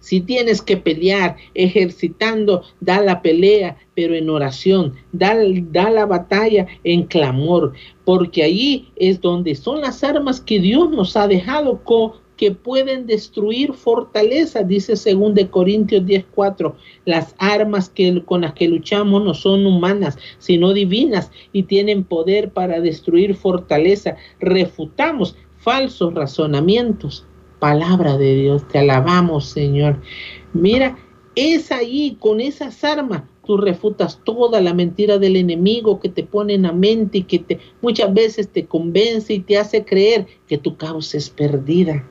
si 0.00 0.20
tienes 0.20 0.62
que 0.62 0.76
pelear 0.76 1.36
ejercitando, 1.54 2.62
da 2.80 3.00
la 3.00 3.20
pelea, 3.22 3.76
pero 3.94 4.14
en 4.14 4.30
oración, 4.30 4.94
da, 5.12 5.36
da, 5.70 5.90
la 5.90 6.06
batalla 6.06 6.66
en 6.84 7.04
clamor, 7.04 7.72
porque 8.04 8.42
allí 8.42 8.88
es 8.96 9.20
donde 9.20 9.54
son 9.54 9.80
las 9.80 10.04
armas 10.04 10.40
que 10.40 10.60
Dios 10.60 10.90
nos 10.90 11.16
ha 11.16 11.28
dejado 11.28 11.82
que 12.38 12.52
pueden 12.52 13.06
destruir 13.06 13.72
fortaleza, 13.74 14.62
dice 14.62 14.96
según 14.96 15.34
de 15.34 15.50
Corintios 15.50 16.04
10:4. 16.06 16.76
Las 17.04 17.34
armas 17.38 17.90
que, 17.90 18.24
con 18.24 18.42
las 18.42 18.54
que 18.54 18.68
luchamos 18.68 19.24
no 19.24 19.34
son 19.34 19.66
humanas, 19.66 20.16
sino 20.38 20.72
divinas 20.72 21.32
y 21.52 21.64
tienen 21.64 22.04
poder 22.04 22.52
para 22.52 22.80
destruir 22.80 23.34
fortaleza. 23.34 24.16
Refutamos 24.38 25.36
falsos 25.58 26.14
razonamientos 26.14 27.26
palabra 27.58 28.16
de 28.16 28.34
Dios. 28.34 28.66
Te 28.68 28.78
alabamos, 28.78 29.46
Señor. 29.46 30.00
Mira, 30.52 30.96
es 31.34 31.70
ahí, 31.70 32.16
con 32.20 32.40
esas 32.40 32.82
armas, 32.84 33.22
tú 33.46 33.56
refutas 33.56 34.20
toda 34.24 34.60
la 34.60 34.74
mentira 34.74 35.18
del 35.18 35.36
enemigo 35.36 36.00
que 36.00 36.08
te 36.08 36.24
pone 36.24 36.54
en 36.54 36.62
la 36.62 36.72
mente 36.72 37.18
y 37.18 37.22
que 37.22 37.38
te, 37.38 37.60
muchas 37.80 38.12
veces 38.12 38.48
te 38.48 38.66
convence 38.66 39.32
y 39.34 39.40
te 39.40 39.56
hace 39.56 39.84
creer 39.84 40.26
que 40.46 40.58
tu 40.58 40.76
causa 40.76 41.16
es 41.16 41.30
perdida. 41.30 42.04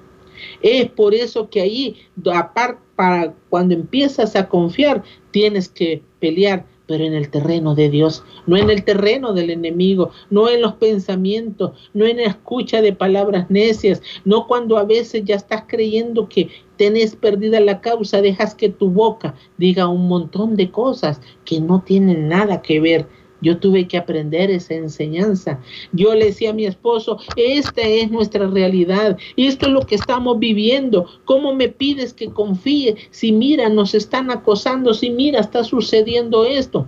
Es 0.62 0.90
por 0.90 1.14
eso 1.14 1.50
que 1.50 1.62
ahí, 1.62 1.98
aparte, 2.34 2.82
para 2.98 3.34
cuando 3.50 3.76
empiezas 3.76 4.36
a 4.36 4.50
confiar, 4.50 5.04
tienes 5.32 5.70
que 5.70 6.02
pelear 6.20 6.66
pero 6.88 7.04
en 7.04 7.14
el 7.14 7.30
terreno 7.30 7.76
de 7.76 7.90
Dios, 7.90 8.24
no 8.46 8.58
en 8.58 8.70
el 8.70 8.84
terreno 8.84 9.34
del 9.34 9.50
enemigo, 9.50 10.12
no 10.30 10.50
en 10.50 10.62
los 10.62 10.74
pensamientos, 10.74 11.72
no 11.94 12.06
en 12.06 12.18
la 12.18 12.24
escucha 12.24 12.82
de 12.82 12.94
palabras 12.94 13.50
necias, 13.50 14.02
no 14.26 14.48
cuando 14.48 14.78
a 14.78 14.84
veces 14.84 15.24
ya 15.26 15.36
estás 15.36 15.64
creyendo 15.68 16.30
que 16.30 16.50
tenés 16.78 17.16
perdida 17.16 17.60
la 17.60 17.82
causa, 17.82 18.22
dejas 18.22 18.56
que 18.56 18.70
tu 18.70 18.90
boca 18.90 19.36
diga 19.58 19.88
un 19.88 20.08
montón 20.08 20.56
de 20.56 20.72
cosas 20.72 21.20
que 21.44 21.60
no 21.60 21.82
tienen 21.82 22.30
nada 22.30 22.62
que 22.62 22.80
ver 22.80 23.08
yo 23.42 23.58
tuve 23.58 23.88
que 23.88 23.98
aprender 23.98 24.50
esa 24.50 24.76
enseñanza. 24.76 25.60
Yo 25.92 26.14
le 26.14 26.26
decía 26.26 26.52
a 26.52 26.54
mi 26.54 26.66
esposo, 26.66 27.20
esta 27.36 27.82
es 27.82 28.10
nuestra 28.12 28.48
realidad 28.48 28.88
esto 29.36 29.68
es 29.68 29.72
lo 29.72 29.82
que 29.82 29.96
estamos 29.96 30.40
viviendo. 30.40 31.06
¿Cómo 31.26 31.54
me 31.54 31.70
pides 31.70 32.14
que 32.14 32.30
confíe 32.30 32.96
si 33.12 33.32
mira, 33.32 33.70
nos 33.70 33.94
están 33.94 34.32
acosando, 34.32 34.94
si 34.94 35.10
mira, 35.10 35.40
está 35.40 35.64
sucediendo 35.64 36.46
esto? 36.46 36.88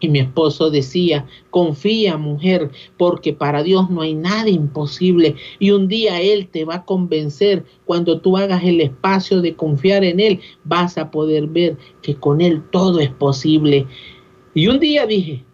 Y 0.00 0.08
mi 0.08 0.18
esposo 0.18 0.68
decía, 0.68 1.26
confía 1.50 2.16
mujer, 2.16 2.70
porque 2.96 3.32
para 3.32 3.62
Dios 3.62 3.88
no 3.88 4.00
hay 4.00 4.14
nada 4.14 4.48
imposible. 4.48 5.36
Y 5.60 5.70
un 5.70 5.86
día 5.86 6.20
Él 6.20 6.48
te 6.48 6.64
va 6.64 6.76
a 6.76 6.84
convencer, 6.84 7.64
cuando 7.84 8.20
tú 8.20 8.36
hagas 8.36 8.64
el 8.64 8.80
espacio 8.80 9.40
de 9.40 9.54
confiar 9.54 10.02
en 10.02 10.18
Él, 10.18 10.40
vas 10.64 10.98
a 10.98 11.12
poder 11.12 11.46
ver 11.46 11.76
que 12.02 12.16
con 12.16 12.40
Él 12.40 12.62
todo 12.72 12.98
es 12.98 13.10
posible. 13.10 13.86
Y 14.54 14.66
un 14.66 14.80
día 14.80 15.06
dije, 15.06 15.44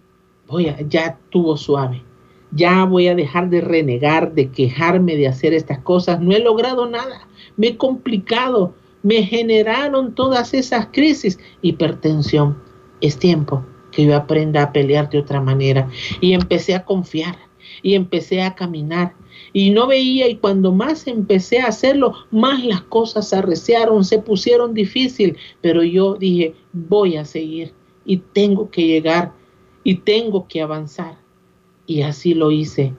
voy 0.49 0.69
a, 0.69 0.81
ya 0.89 1.19
tuvo 1.31 1.57
suave. 1.57 2.03
Ya 2.51 2.85
voy 2.85 3.09
a 3.09 3.15
dejar 3.15 3.51
de 3.51 3.61
renegar, 3.61 4.33
de 4.33 4.51
quejarme 4.51 5.17
de 5.17 5.29
hacer 5.29 5.53
estas 5.53 5.81
cosas. 5.81 6.21
No 6.21 6.35
he 6.35 6.41
logrado 6.41 6.89
nada. 6.89 7.29
Me 7.57 7.69
he 7.69 7.77
complicado. 7.77 8.75
Me 9.03 9.23
generaron 9.23 10.15
todas 10.15 10.55
esas 10.55 10.87
crisis. 10.87 11.39
Hipertensión. 11.61 12.59
Es 13.01 13.19
tiempo 13.19 13.65
que 13.93 14.07
yo 14.07 14.17
aprenda 14.17 14.63
a 14.63 14.73
pelear 14.73 15.11
de 15.11 15.19
otra 15.19 15.41
manera. 15.41 15.89
Y 16.23 16.33
empecé 16.33 16.75
a 16.75 16.85
confiar. 16.85 17.37
Y 17.83 17.95
empecé 17.95 18.41
a 18.41 18.55
caminar. 18.55 19.13
Y 19.53 19.71
no 19.71 19.87
veía. 19.87 20.27
Y 20.27 20.37
cuando 20.37 20.73
más 20.73 21.07
empecé 21.07 21.61
a 21.61 21.67
hacerlo, 21.67 22.15
más 22.31 22.65
las 22.65 22.81
cosas 22.81 23.29
se 23.29 23.37
arreciaron, 23.37 24.05
se 24.07 24.21
pusieron 24.21 24.73
difícil. 24.73 25.37
Pero 25.61 25.83
yo 25.83 26.15
dije, 26.15 26.55
voy 26.73 27.19
a 27.19 27.27
seguir. 27.27 27.75
Y 28.07 28.17
tengo 28.17 28.71
que 28.71 28.87
llegar 28.87 29.38
y 29.88 29.94
tengo 29.94 30.46
que 30.48 30.61
avanzar. 30.61 31.16
Y 31.87 32.03
así 32.03 32.35
lo 32.35 32.51
hice. 32.51 32.92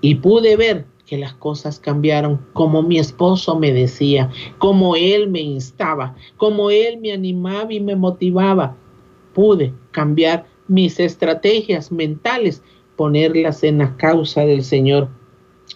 Y 0.00 0.14
pude 0.14 0.54
ver 0.54 0.86
que 1.04 1.18
las 1.18 1.34
cosas 1.34 1.80
cambiaron 1.80 2.46
como 2.52 2.84
mi 2.84 3.00
esposo 3.00 3.58
me 3.58 3.72
decía, 3.72 4.30
como 4.58 4.94
él 4.94 5.28
me 5.28 5.40
instaba, 5.40 6.14
como 6.36 6.70
él 6.70 7.00
me 7.00 7.10
animaba 7.10 7.72
y 7.72 7.80
me 7.80 7.96
motivaba. 7.96 8.76
Pude 9.34 9.74
cambiar 9.90 10.46
mis 10.68 11.00
estrategias 11.00 11.90
mentales, 11.90 12.62
ponerlas 12.94 13.64
en 13.64 13.78
la 13.78 13.96
causa 13.96 14.42
del 14.42 14.62
Señor. 14.62 15.08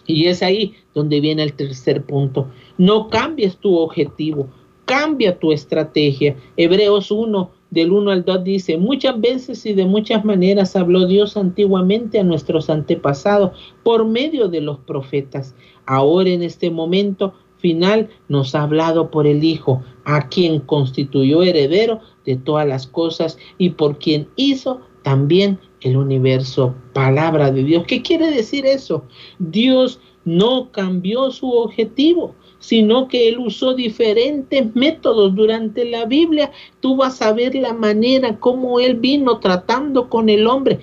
Y 0.07 0.27
es 0.27 0.41
ahí 0.41 0.73
donde 0.93 1.19
viene 1.19 1.43
el 1.43 1.51
tercer 1.51 2.05
punto. 2.05 2.49
No 2.77 3.09
cambies 3.09 3.57
tu 3.57 3.77
objetivo, 3.77 4.47
cambia 4.85 5.37
tu 5.37 5.51
estrategia. 5.51 6.37
Hebreos 6.55 7.11
1 7.11 7.51
del 7.75 7.91
1 7.91 8.09
al 8.09 8.23
2 8.23 8.43
dice, 8.45 8.77
muchas 8.77 9.19
veces 9.19 9.65
y 9.65 9.73
de 9.73 9.85
muchas 9.85 10.23
maneras 10.23 10.77
habló 10.77 11.05
Dios 11.05 11.35
antiguamente 11.35 12.19
a 12.19 12.23
nuestros 12.23 12.69
antepasados 12.69 13.51
por 13.83 14.05
medio 14.05 14.47
de 14.47 14.61
los 14.61 14.79
profetas. 14.79 15.53
Ahora 15.85 16.29
en 16.29 16.41
este 16.41 16.71
momento 16.71 17.33
final 17.57 18.09
nos 18.29 18.55
ha 18.55 18.63
hablado 18.63 19.11
por 19.11 19.27
el 19.27 19.43
Hijo, 19.43 19.83
a 20.05 20.29
quien 20.29 20.61
constituyó 20.61 21.43
heredero 21.43 21.99
de 22.25 22.37
todas 22.37 22.65
las 22.65 22.87
cosas 22.87 23.37
y 23.57 23.71
por 23.71 23.99
quien 23.99 24.29
hizo 24.37 24.79
también 25.03 25.59
el 25.81 25.97
universo. 25.97 26.75
Palabra 26.93 27.51
de 27.51 27.63
Dios. 27.63 27.83
¿Qué 27.85 28.01
quiere 28.01 28.31
decir 28.31 28.65
eso? 28.65 29.03
Dios 29.37 29.99
no 30.23 30.71
cambió 30.71 31.29
su 31.29 31.51
objetivo 31.51 32.35
sino 32.65 33.07
que 33.07 33.29
él 33.29 33.37
usó 33.37 33.75
diferentes 33.75 34.75
métodos 34.75 35.35
durante 35.35 35.85
la 35.85 36.05
Biblia. 36.05 36.51
Tú 36.79 36.95
vas 36.95 37.21
a 37.21 37.31
ver 37.31 37.53
la 37.53 37.73
manera 37.73 38.39
como 38.39 38.79
él 38.79 38.95
vino 38.95 39.39
tratando 39.39 40.09
con 40.09 40.29
el 40.29 40.47
hombre, 40.47 40.79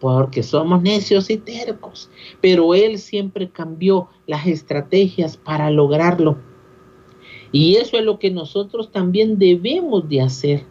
porque 0.00 0.42
somos 0.42 0.82
necios 0.82 1.30
y 1.30 1.36
tercos, 1.36 2.10
pero 2.40 2.74
él 2.74 2.98
siempre 2.98 3.48
cambió 3.48 4.08
las 4.26 4.48
estrategias 4.48 5.36
para 5.36 5.70
lograrlo. 5.70 6.36
Y 7.52 7.76
eso 7.76 7.96
es 7.96 8.04
lo 8.04 8.18
que 8.18 8.32
nosotros 8.32 8.90
también 8.90 9.38
debemos 9.38 10.08
de 10.08 10.22
hacer. 10.22 10.64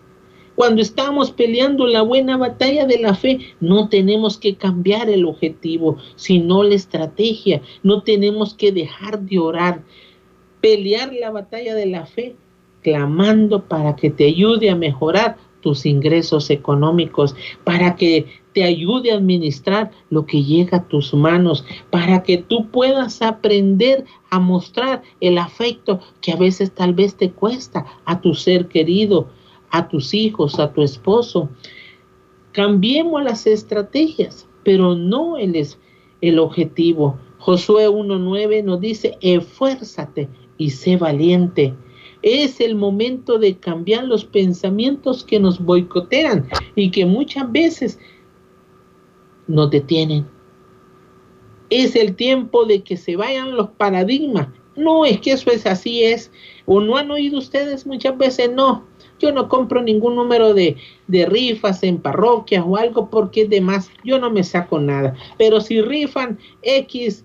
Cuando 0.56 0.82
estamos 0.82 1.32
peleando 1.32 1.88
la 1.88 2.02
buena 2.02 2.36
batalla 2.36 2.86
de 2.86 3.00
la 3.00 3.16
fe, 3.16 3.40
no 3.62 3.88
tenemos 3.88 4.38
que 4.38 4.56
cambiar 4.56 5.10
el 5.10 5.24
objetivo, 5.24 5.96
sino 6.18 6.64
la 6.64 6.76
estrategia. 6.76 7.62
No 7.82 8.04
tenemos 8.04 8.56
que 8.56 8.74
dejar 8.74 9.22
de 9.22 9.40
orar. 9.40 9.86
Pelear 10.62 11.14
la 11.14 11.32
batalla 11.32 11.76
de 11.76 11.86
la 11.86 12.06
fe, 12.06 12.36
clamando 12.82 13.66
para 13.66 13.96
que 13.96 14.10
te 14.10 14.26
ayude 14.26 14.70
a 14.70 14.76
mejorar 14.76 15.38
tus 15.62 15.86
ingresos 15.86 16.50
económicos, 16.50 17.36
para 17.64 17.96
que 17.96 18.26
te 18.54 18.64
ayude 18.64 19.12
a 19.12 19.16
administrar 19.16 19.92
lo 20.10 20.26
que 20.26 20.44
llega 20.44 20.78
a 20.78 20.88
tus 20.88 21.14
manos, 21.14 21.66
para 21.90 22.24
que 22.24 22.38
tú 22.38 22.70
puedas 22.70 23.22
aprender 23.22 24.06
a 24.30 24.40
mostrar 24.40 25.04
el 25.22 25.38
afecto 25.38 26.00
que 26.22 26.32
a 26.32 26.38
veces 26.38 26.72
tal 26.74 26.94
vez 26.94 27.16
te 27.16 27.32
cuesta 27.32 27.86
a 28.06 28.22
tu 28.22 28.34
ser 28.34 28.68
querido, 28.68 29.28
a 29.72 29.88
tus 29.88 30.14
hijos, 30.14 30.60
a 30.60 30.74
tu 30.74 30.82
esposo. 30.82 31.50
Cambiemos 32.52 33.24
las 33.24 33.46
estrategias, 33.46 34.48
pero 34.64 34.96
no 34.96 35.38
el, 35.38 35.56
el 36.22 36.40
objetivo. 36.40 37.18
Josué 37.38 37.88
1.9 37.88 38.64
nos 38.64 38.82
dice, 38.82 39.18
esfuérzate 39.22 40.28
y 40.60 40.70
sé 40.70 40.98
valiente. 40.98 41.74
Es 42.22 42.60
el 42.60 42.76
momento 42.76 43.40
de 43.40 43.58
cambiar 43.58 44.04
los 44.04 44.26
pensamientos 44.26 45.24
que 45.24 45.40
nos 45.40 45.60
boicotean 45.60 46.48
y 46.76 46.92
que 46.92 47.06
muchas 47.06 47.52
veces 47.52 47.98
nos 49.48 49.72
detienen. 49.72 50.28
Es 51.72 51.96
el 51.96 52.16
tiempo 52.16 52.66
de 52.66 52.84
que 52.84 52.98
se 52.98 53.16
vayan 53.16 53.56
los 53.56 53.70
paradigmas. 53.70 54.50
No, 54.76 55.06
es 55.06 55.20
que 55.22 55.32
eso 55.32 55.50
es 55.50 55.66
así 55.66 56.04
es. 56.04 56.32
O 56.66 56.82
no 56.82 56.98
han 56.98 57.10
oído 57.10 57.40
ustedes 57.40 57.88
muchas 57.88 58.18
veces, 58.18 58.52
no. 58.52 58.86
Yo 59.18 59.32
no 59.32 59.48
compro 59.48 59.82
ningún 59.82 60.16
número 60.16 60.54
de, 60.54 60.78
de 61.08 61.26
rifas 61.26 61.84
en 61.84 62.00
parroquias 62.00 62.64
o 62.68 62.76
algo 62.76 63.10
porque 63.10 63.44
es 63.44 63.50
de 63.50 63.62
más. 63.62 63.90
Yo 64.04 64.20
no 64.20 64.30
me 64.30 64.44
saco 64.44 64.80
nada. 64.80 65.16
Pero 65.38 65.62
si 65.62 65.82
rifan 65.82 66.38
X 66.62 67.24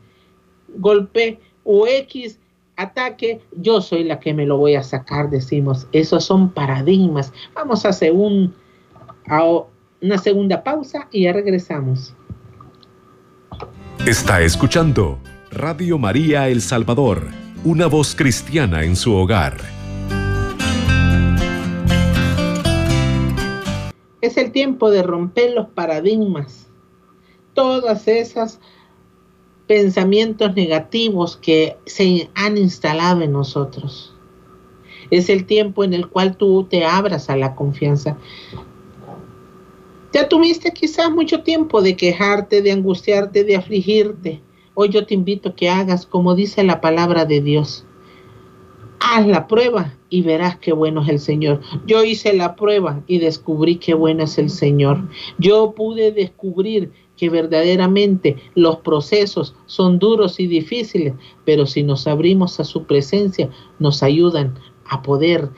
golpe 0.76 1.40
o 1.64 1.86
X 1.86 2.38
ataque, 2.76 3.40
yo 3.56 3.80
soy 3.80 4.04
la 4.04 4.20
que 4.20 4.34
me 4.34 4.46
lo 4.46 4.58
voy 4.58 4.74
a 4.74 4.82
sacar, 4.82 5.30
decimos. 5.30 5.86
Esos 5.92 6.24
son 6.24 6.50
paradigmas. 6.50 7.32
Vamos 7.54 7.84
a 7.84 7.90
hacer 7.90 8.12
un, 8.12 8.54
una 10.00 10.18
segunda 10.18 10.62
pausa 10.62 11.08
y 11.10 11.24
ya 11.24 11.32
regresamos. 11.32 12.14
Está 14.06 14.42
escuchando 14.42 15.18
Radio 15.50 15.98
María 15.98 16.48
El 16.48 16.60
Salvador, 16.60 17.28
una 17.64 17.86
voz 17.86 18.14
cristiana 18.14 18.84
en 18.84 18.96
su 18.96 19.14
hogar. 19.14 19.56
Es 24.20 24.36
el 24.36 24.52
tiempo 24.52 24.90
de 24.90 25.02
romper 25.02 25.52
los 25.52 25.68
paradigmas. 25.68 26.66
Todas 27.52 28.08
esas 28.08 28.58
pensamientos 29.66 30.54
negativos 30.54 31.36
que 31.36 31.76
se 31.86 32.28
han 32.34 32.58
instalado 32.58 33.22
en 33.22 33.32
nosotros. 33.32 34.14
Es 35.10 35.28
el 35.28 35.46
tiempo 35.46 35.84
en 35.84 35.94
el 35.94 36.08
cual 36.08 36.36
tú 36.36 36.66
te 36.68 36.84
abras 36.84 37.30
a 37.30 37.36
la 37.36 37.54
confianza. 37.54 38.16
Ya 40.12 40.28
tuviste 40.28 40.72
quizás 40.72 41.10
mucho 41.10 41.42
tiempo 41.42 41.82
de 41.82 41.96
quejarte, 41.96 42.62
de 42.62 42.72
angustiarte, 42.72 43.44
de 43.44 43.56
afligirte. 43.56 44.40
Hoy 44.74 44.88
yo 44.90 45.06
te 45.06 45.14
invito 45.14 45.50
a 45.50 45.54
que 45.54 45.68
hagas 45.68 46.06
como 46.06 46.34
dice 46.34 46.62
la 46.62 46.80
palabra 46.80 47.24
de 47.24 47.40
Dios. 47.40 47.84
Haz 49.00 49.26
la 49.26 49.46
prueba 49.46 49.94
y 50.08 50.22
verás 50.22 50.56
qué 50.58 50.72
bueno 50.72 51.02
es 51.02 51.08
el 51.08 51.18
Señor. 51.18 51.60
Yo 51.86 52.04
hice 52.04 52.32
la 52.32 52.54
prueba 52.56 53.02
y 53.06 53.18
descubrí 53.18 53.76
qué 53.76 53.94
bueno 53.94 54.24
es 54.24 54.38
el 54.38 54.50
Señor. 54.50 55.00
Yo 55.38 55.74
pude 55.74 56.12
descubrir 56.12 56.92
que 57.16 57.30
verdaderamente 57.30 58.36
los 58.54 58.76
procesos 58.78 59.54
son 59.66 59.98
duros 59.98 60.40
y 60.40 60.46
difíciles, 60.46 61.14
pero 61.44 61.66
si 61.66 61.82
nos 61.82 62.06
abrimos 62.06 62.58
a 62.60 62.64
su 62.64 62.84
presencia, 62.84 63.50
nos 63.78 64.02
ayudan 64.02 64.58
a 64.88 65.02
poder 65.02 65.50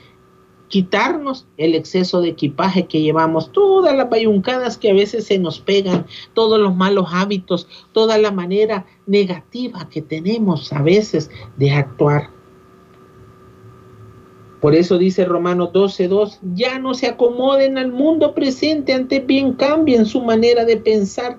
quitarnos 0.69 1.47
el 1.57 1.75
exceso 1.75 2.21
de 2.21 2.31
equipaje 2.31 2.87
que 2.87 3.01
llevamos, 3.01 3.53
todas 3.53 3.97
las 3.97 4.11
bayuncadas 4.11 4.77
que 4.77 4.90
a 4.90 4.95
veces 4.95 5.27
se 5.27 5.38
nos 5.38 5.61
pegan, 5.61 6.07
todos 6.35 6.59
los 6.59 6.75
malos 6.75 7.09
hábitos, 7.12 7.69
toda 7.92 8.19
la 8.19 8.33
manera 8.33 8.87
negativa 9.07 9.88
que 9.88 10.03
tenemos 10.03 10.73
a 10.73 10.83
veces 10.83 11.31
de 11.57 11.71
actuar. 11.71 12.36
Por 14.61 14.75
eso 14.75 14.99
dice 14.99 15.25
Romanos 15.25 15.71
12:2, 15.73 16.38
ya 16.55 16.79
no 16.79 16.95
se 16.95 17.07
acomoden 17.07 17.77
al 17.79 17.92
mundo 17.92 18.35
presente, 18.35 18.92
antes 18.92 19.27
bien 19.27 19.53
cambien 19.53 20.07
su 20.07 20.23
manera 20.23 20.64
de 20.64 20.79
pensar, 20.79 21.38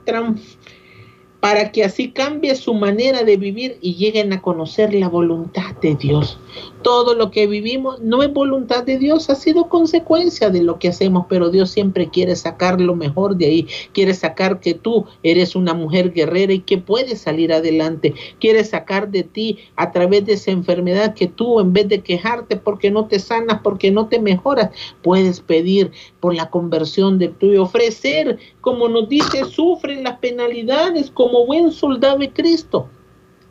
para 1.40 1.72
que 1.72 1.84
así 1.84 2.12
cambie 2.12 2.56
su 2.56 2.74
manera 2.74 3.24
de 3.24 3.38
vivir 3.38 3.78
y 3.82 3.96
lleguen 3.96 4.34
a 4.34 4.42
conocer 4.42 4.94
la 4.94 5.08
voluntad 5.08 5.76
de 5.82 5.96
Dios. 5.96 6.40
Todo 6.82 7.14
lo 7.14 7.30
que 7.30 7.46
vivimos 7.46 8.00
no 8.02 8.24
es 8.24 8.34
voluntad 8.34 8.84
de 8.84 8.98
Dios, 8.98 9.30
ha 9.30 9.36
sido 9.36 9.70
consecuencia 9.70 10.50
de 10.50 10.64
lo 10.64 10.80
que 10.80 10.88
hacemos, 10.88 11.26
pero 11.30 11.50
Dios 11.50 11.70
siempre 11.70 12.10
quiere 12.10 12.36
sacar 12.36 12.82
lo 12.82 12.96
mejor 12.96 13.36
de 13.36 13.46
ahí, 13.46 13.68
quiere 13.94 14.14
sacar 14.16 14.60
que 14.60 14.74
tú 14.74 15.06
eres 15.22 15.56
una 15.56 15.74
mujer 15.76 16.12
guerrera 16.12 16.54
y 16.54 16.60
que 16.60 16.80
puedes 16.80 17.22
salir 17.22 17.54
adelante, 17.54 18.16
quiere 18.40 18.64
sacar 18.64 19.10
de 19.10 19.24
ti 19.24 19.60
a 19.76 19.92
través 19.92 20.26
de 20.26 20.34
esa 20.34 20.52
enfermedad 20.52 21.14
que 21.14 21.28
tú 21.28 21.60
en 21.60 21.72
vez 21.74 21.88
de 21.88 22.02
quejarte 22.02 22.56
porque 22.56 22.90
no 22.90 23.06
te 23.06 23.20
sanas, 23.20 23.60
porque 23.64 23.92
no 23.92 24.08
te 24.08 24.20
mejoras, 24.20 24.72
puedes 25.04 25.42
pedir 25.42 25.92
por 26.20 26.34
la 26.34 26.50
conversión 26.50 27.20
de 27.20 27.28
tu 27.28 27.48
y 27.48 27.58
ofrecer, 27.58 28.40
como 28.62 28.88
nos 28.90 29.08
dice, 29.08 29.46
sufren 29.46 30.04
las 30.04 30.18
penalidades 30.20 31.12
como 31.12 31.27
buen 31.46 31.72
soldado 31.72 32.20
de 32.20 32.32
Cristo. 32.32 32.90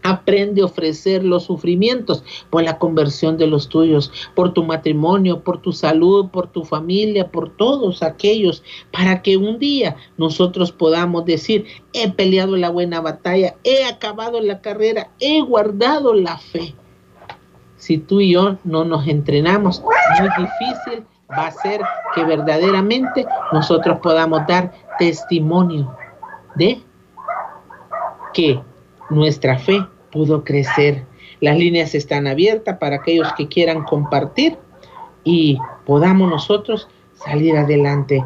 Aprende 0.03 0.63
a 0.63 0.67
ofrecer 0.67 1.25
los 1.25 1.45
sufrimientos 1.45 2.23
por 2.49 2.63
la 2.63 2.79
conversión 2.79 3.37
de 3.39 3.49
los 3.49 3.69
tuyos, 3.69 4.13
por 4.37 4.53
tu 4.53 4.63
matrimonio, 4.63 5.41
por 5.41 5.61
tu 5.61 5.73
salud, 5.73 6.29
por 6.29 6.47
tu 6.47 6.65
familia, 6.65 7.31
por 7.33 7.51
todos 7.57 8.05
aquellos, 8.05 8.63
para 8.93 9.23
que 9.23 9.37
un 9.37 9.59
día 9.59 9.97
nosotros 10.17 10.71
podamos 10.71 11.25
decir, 11.25 11.67
he 11.93 12.09
peleado 12.11 12.57
la 12.57 12.71
buena 12.71 13.01
batalla, 13.01 13.57
he 13.65 13.85
acabado 13.85 14.41
la 14.41 14.61
carrera, 14.61 15.11
he 15.19 15.41
guardado 15.41 16.15
la 16.15 16.39
fe. 16.39 16.75
Si 17.77 17.99
tú 17.99 18.21
y 18.21 18.33
yo 18.33 18.59
no 18.63 18.85
nos 18.85 19.09
entrenamos, 19.09 19.83
muy 19.83 20.29
difícil 20.39 21.05
va 21.31 21.49
a 21.49 21.51
ser 21.51 21.81
que 22.15 22.25
verdaderamente 22.25 23.27
nosotros 23.53 23.99
podamos 24.01 24.47
dar 24.47 24.73
testimonio 24.99 25.95
de 26.55 26.81
que 28.37 28.61
nuestra 29.09 29.59
fe 29.59 29.83
pudo 30.13 30.45
crecer. 30.45 31.07
Las 31.41 31.57
líneas 31.57 31.95
están 31.95 32.27
abiertas 32.27 32.77
para 32.77 32.97
aquellos 32.97 33.33
que 33.33 33.49
quieran 33.49 33.83
compartir 33.85 34.59
y 35.25 35.57
podamos 35.87 36.29
nosotros 36.29 36.87
salir 37.15 37.57
adelante. 37.57 38.23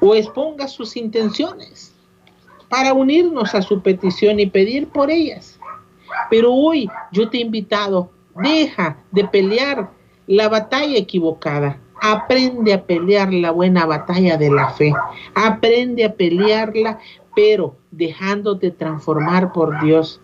O 0.00 0.14
exponga 0.14 0.68
sus 0.68 0.96
intenciones 0.96 1.94
para 2.70 2.94
unirnos 2.94 3.54
a 3.54 3.60
su 3.60 3.82
petición 3.82 4.40
y 4.40 4.46
pedir 4.46 4.88
por 4.88 5.10
ellas. 5.10 5.60
Pero 6.30 6.54
hoy 6.54 6.88
yo 7.12 7.28
te 7.28 7.36
he 7.36 7.40
invitado, 7.42 8.10
deja 8.36 8.96
de 9.10 9.24
pelear 9.28 9.90
la 10.26 10.48
batalla 10.48 10.96
equivocada. 10.96 11.78
Aprende 12.00 12.72
a 12.72 12.82
pelear 12.82 13.30
la 13.30 13.50
buena 13.50 13.84
batalla 13.84 14.38
de 14.38 14.50
la 14.50 14.70
fe. 14.70 14.94
Aprende 15.34 16.06
a 16.06 16.14
pelearla 16.14 16.98
pero 17.34 17.76
dejándote 17.90 18.70
transformar 18.70 19.52
por 19.52 19.80
Dios. 19.82 20.20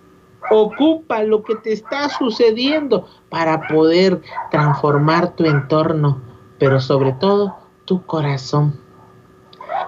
Ocupa 0.50 1.22
lo 1.22 1.42
que 1.42 1.56
te 1.56 1.72
está 1.72 2.08
sucediendo 2.08 3.06
para 3.28 3.66
poder 3.68 4.22
transformar 4.50 5.34
tu 5.34 5.44
entorno, 5.44 6.20
pero 6.58 6.80
sobre 6.80 7.12
todo 7.12 7.56
tu 7.84 8.04
corazón. 8.06 8.80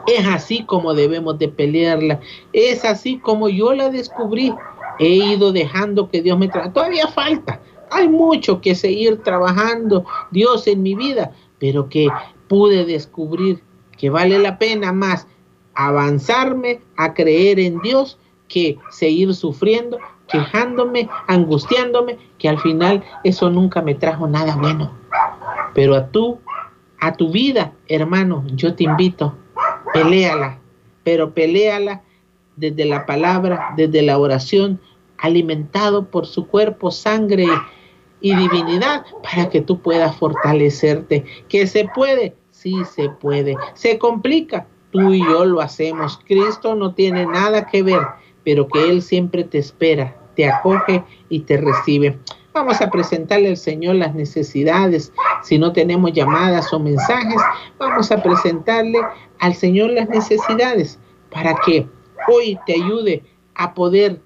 Es 0.07 0.27
así 0.27 0.65
como 0.65 0.95
debemos 0.95 1.39
de 1.39 1.49
pelearla. 1.49 2.21
Es 2.53 2.85
así 2.85 3.19
como 3.19 3.49
yo 3.49 3.75
la 3.75 3.91
descubrí. 3.91 4.55
He 4.99 5.09
ido 5.09 5.53
dejando 5.53 6.09
que 6.11 6.23
Dios 6.23 6.39
me 6.39 6.49
traiga. 6.49 6.73
Todavía 6.73 7.07
falta. 7.09 7.61
Hay 7.91 8.09
mucho 8.09 8.61
que 8.61 8.75
seguir 8.75 9.23
trabajando 9.23 10.05
Dios 10.31 10.67
en 10.67 10.83
mi 10.83 10.95
vida, 10.95 11.33
pero 11.59 11.89
que 11.89 12.09
pude 12.49 12.85
descubrir 12.85 13.63
que 13.97 14.11
vale 14.11 14.39
la 14.39 14.59
pena 14.59 14.93
más 14.93 15.27
avanzarme 15.79 16.81
a 16.97 17.15
creer 17.15 17.61
en 17.61 17.79
Dios 17.79 18.19
que 18.49 18.77
seguir 18.91 19.33
sufriendo, 19.33 19.99
quejándome, 20.29 21.09
angustiándome, 21.29 22.19
que 22.37 22.49
al 22.49 22.59
final 22.59 23.05
eso 23.23 23.49
nunca 23.49 23.81
me 23.81 23.95
trajo 23.95 24.27
nada 24.27 24.57
bueno. 24.57 24.93
Pero 25.75 25.95
a 25.95 26.09
tú, 26.09 26.41
a 26.99 27.13
tu 27.13 27.31
vida, 27.31 27.73
hermano, 27.87 28.45
yo 28.57 28.75
te 28.75 28.85
invito, 28.85 29.37
peleala, 29.95 30.59
pero 31.05 31.33
peleala 31.33 32.03
desde 32.57 32.85
la 32.85 33.07
palabra, 33.07 33.73
desde 33.77 34.03
la 34.03 34.19
oración, 34.19 34.81
alimentado 35.17 36.07
por 36.07 36.27
su 36.27 36.49
cuerpo, 36.49 36.91
sangre 36.91 37.47
y 38.21 38.35
divinidad 38.35 39.05
para 39.23 39.49
que 39.49 39.61
tú 39.61 39.81
puedas 39.81 40.17
fortalecerte. 40.17 41.25
¿Que 41.49 41.69
se 41.69 41.89
puede? 41.95 42.35
Sí 42.51 42.75
se 42.85 43.11
puede. 43.11 43.57
¿Se 43.75 43.97
complica? 43.97 44.67
Tú 44.91 45.13
y 45.13 45.21
yo 45.21 45.45
lo 45.45 45.61
hacemos. 45.61 46.21
Cristo 46.27 46.75
no 46.75 46.95
tiene 46.95 47.27
nada 47.27 47.67
que 47.67 47.83
ver, 47.83 48.01
pero 48.45 48.67
que 48.69 48.89
Él 48.89 49.03
siempre 49.03 49.45
te 49.45 49.59
espera, 49.59 50.17
te 50.35 50.49
acoge 50.49 51.05
y 51.29 51.41
te 51.41 51.59
recibe. 51.59 52.19
Vamos 52.55 52.81
a 52.81 52.91
presentarle 52.91 53.51
al 53.51 53.57
Señor 53.57 53.97
las 53.97 54.15
necesidades. 54.15 55.13
Si 55.43 55.59
no 55.59 55.73
tenemos 55.73 56.13
llamadas 56.13 56.73
o 56.73 56.81
mensajes, 56.81 57.41
vamos 57.79 58.11
a 58.11 58.23
presentarle 58.23 58.99
al 59.39 59.55
Señor 59.55 59.91
las 59.91 60.09
necesidades 60.09 60.99
para 61.31 61.55
que 61.65 61.87
hoy 62.27 62.59
te 62.67 62.75
ayude 62.75 63.23
a 63.55 63.75
poder 63.75 64.21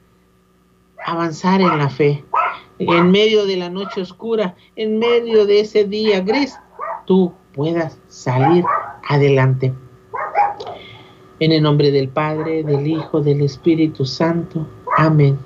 avanzar 1.05 1.61
en 1.61 1.79
la 1.79 1.91
fe. 1.91 2.25
En 2.79 3.11
medio 3.11 3.45
de 3.47 3.57
la 3.57 3.69
noche 3.69 4.01
oscura, 4.01 4.55
en 4.77 4.99
medio 4.99 5.45
de 5.45 5.61
ese 5.61 5.85
día 5.85 6.21
gris, 6.21 6.59
tú 7.07 7.33
puedas 7.53 7.99
salir 8.09 8.65
adelante. 9.09 9.75
En 11.43 11.51
el 11.51 11.65
nombre 11.65 11.91
del 11.91 12.09
Padre, 12.09 12.63
del 12.63 12.87
Hijo, 12.87 13.21
del 13.21 13.41
Espíritu 13.41 14.05
Santo. 14.05 14.65
Amén. 14.97 15.37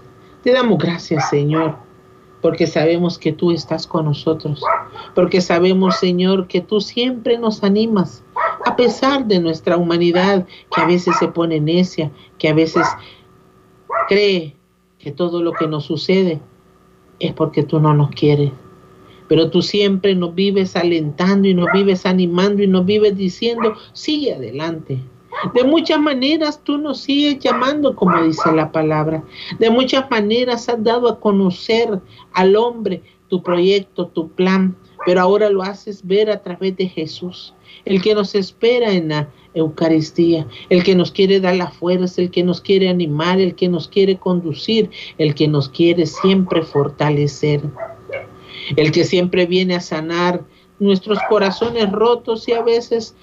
Te 0.43 0.53
damos 0.53 0.77
gracias, 0.77 1.31
Señor, 1.31 1.75
porque 2.43 2.67
sabemos 2.67 3.19
que 3.19 3.33
tú 3.33 3.51
estás 3.51 3.87
con 3.87 4.05
nosotros, 4.05 4.63
porque 5.15 5.41
sabemos, 5.41 5.97
Señor, 5.97 6.49
que 6.49 6.61
tú 6.61 6.83
siempre 6.83 7.39
nos 7.39 7.65
animas, 7.65 8.23
a 8.67 8.77
pesar 8.77 9.25
de 9.25 9.41
nuestra 9.41 9.79
humanidad, 9.79 10.47
que 10.71 10.83
a 10.83 10.87
veces 10.87 11.17
se 11.19 11.29
pone 11.29 11.61
necia, 11.61 12.11
que 12.37 12.51
a 12.51 12.53
veces 12.53 12.87
cree 14.07 14.55
que 14.99 15.13
todo 15.13 15.43
lo 15.43 15.53
que 15.53 15.67
nos 15.67 15.87
sucede 15.87 16.43
es 17.21 17.33
porque 17.33 17.63
tú 17.63 17.81
no 17.81 17.95
nos 17.95 18.11
quieres. 18.11 18.53
Pero 19.29 19.49
tú 19.49 19.63
siempre 19.63 20.15
nos 20.15 20.35
vives 20.35 20.77
alentando 20.77 21.49
y 21.49 21.55
nos 21.55 21.69
vives 21.73 22.05
animando 22.05 22.63
y 22.63 22.67
nos 22.67 22.85
vives 22.85 23.17
diciendo, 23.17 23.73
sigue 23.95 24.35
adelante. 24.35 25.01
De 25.55 25.65
muchas 25.65 26.01
maneras 26.01 26.61
tú 26.63 26.79
nos 26.79 27.01
sigues 27.01 27.39
llamando, 27.39 27.95
como 27.95 28.23
dice 28.23 28.53
la 28.53 28.73
palabra. 28.73 29.23
De 29.59 29.71
muchas 29.71 30.11
maneras 30.11 30.69
has 30.69 30.83
dado 30.83 31.09
a 31.09 31.21
conocer 31.21 32.01
al 32.33 32.57
hombre 32.57 33.03
tu 33.29 33.43
proyecto, 33.43 34.07
tu 34.07 34.29
plan, 34.31 34.77
pero 35.05 35.21
ahora 35.21 35.51
lo 35.51 35.63
haces 35.63 36.07
ver 36.07 36.31
a 36.31 36.43
través 36.43 36.77
de 36.77 36.89
Jesús, 36.89 37.55
el 37.85 38.01
que 38.01 38.15
nos 38.15 38.35
espera 38.35 38.93
en 38.93 39.09
la 39.09 39.29
Eucaristía, 39.55 40.47
el 40.69 40.85
que 40.85 40.95
nos 40.95 41.11
quiere 41.11 41.41
dar 41.41 41.57
la 41.57 41.71
fuerza, 41.71 42.21
el 42.21 42.31
que 42.31 42.43
nos 42.43 42.61
quiere 42.61 42.89
animar, 42.89 43.41
el 43.41 43.55
que 43.55 43.69
nos 43.69 43.89
quiere 43.89 44.19
conducir, 44.19 44.91
el 45.19 45.35
que 45.35 45.49
nos 45.49 45.69
quiere 45.69 46.07
siempre 46.07 46.63
fortalecer, 46.63 47.63
el 48.77 48.93
que 48.93 49.05
siempre 49.05 49.47
viene 49.47 49.75
a 49.75 49.81
sanar 49.81 50.45
nuestros 50.79 51.19
corazones 51.29 51.91
rotos 51.91 52.49
y 52.49 52.53
a 52.53 52.63
veces 52.63 53.17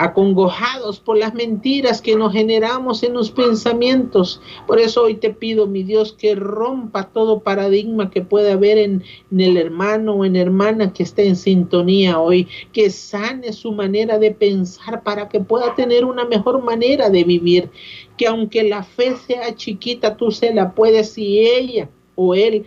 acongojados 0.00 0.98
por 0.98 1.18
las 1.18 1.34
mentiras 1.34 2.00
que 2.00 2.16
nos 2.16 2.32
generamos 2.32 3.02
en 3.02 3.12
los 3.12 3.30
pensamientos. 3.30 4.40
Por 4.66 4.80
eso 4.80 5.02
hoy 5.02 5.16
te 5.16 5.28
pido, 5.28 5.66
mi 5.66 5.82
Dios, 5.82 6.14
que 6.14 6.34
rompa 6.34 7.10
todo 7.12 7.40
paradigma 7.40 8.10
que 8.10 8.22
pueda 8.22 8.54
haber 8.54 8.78
en, 8.78 9.02
el 9.30 9.58
hermano 9.58 10.14
o 10.14 10.24
en 10.24 10.36
hermana 10.36 10.94
que 10.94 11.02
esté 11.02 11.26
en 11.26 11.36
sintonía 11.36 12.18
hoy, 12.18 12.48
que 12.72 12.88
sane 12.88 13.52
su 13.52 13.72
manera 13.72 14.18
de 14.18 14.30
pensar 14.30 15.02
para 15.02 15.28
que 15.28 15.40
pueda 15.40 15.74
tener 15.74 16.06
una 16.06 16.24
mejor 16.24 16.64
manera 16.64 17.10
de 17.10 17.22
vivir, 17.22 17.68
que 18.16 18.26
aunque 18.26 18.62
la 18.62 18.82
fe 18.82 19.16
sea 19.16 19.54
chiquita, 19.54 20.16
tú 20.16 20.30
se 20.30 20.54
la 20.54 20.74
puedes 20.74 21.18
y 21.18 21.40
ella 21.40 21.90
o 22.14 22.34
él 22.34 22.64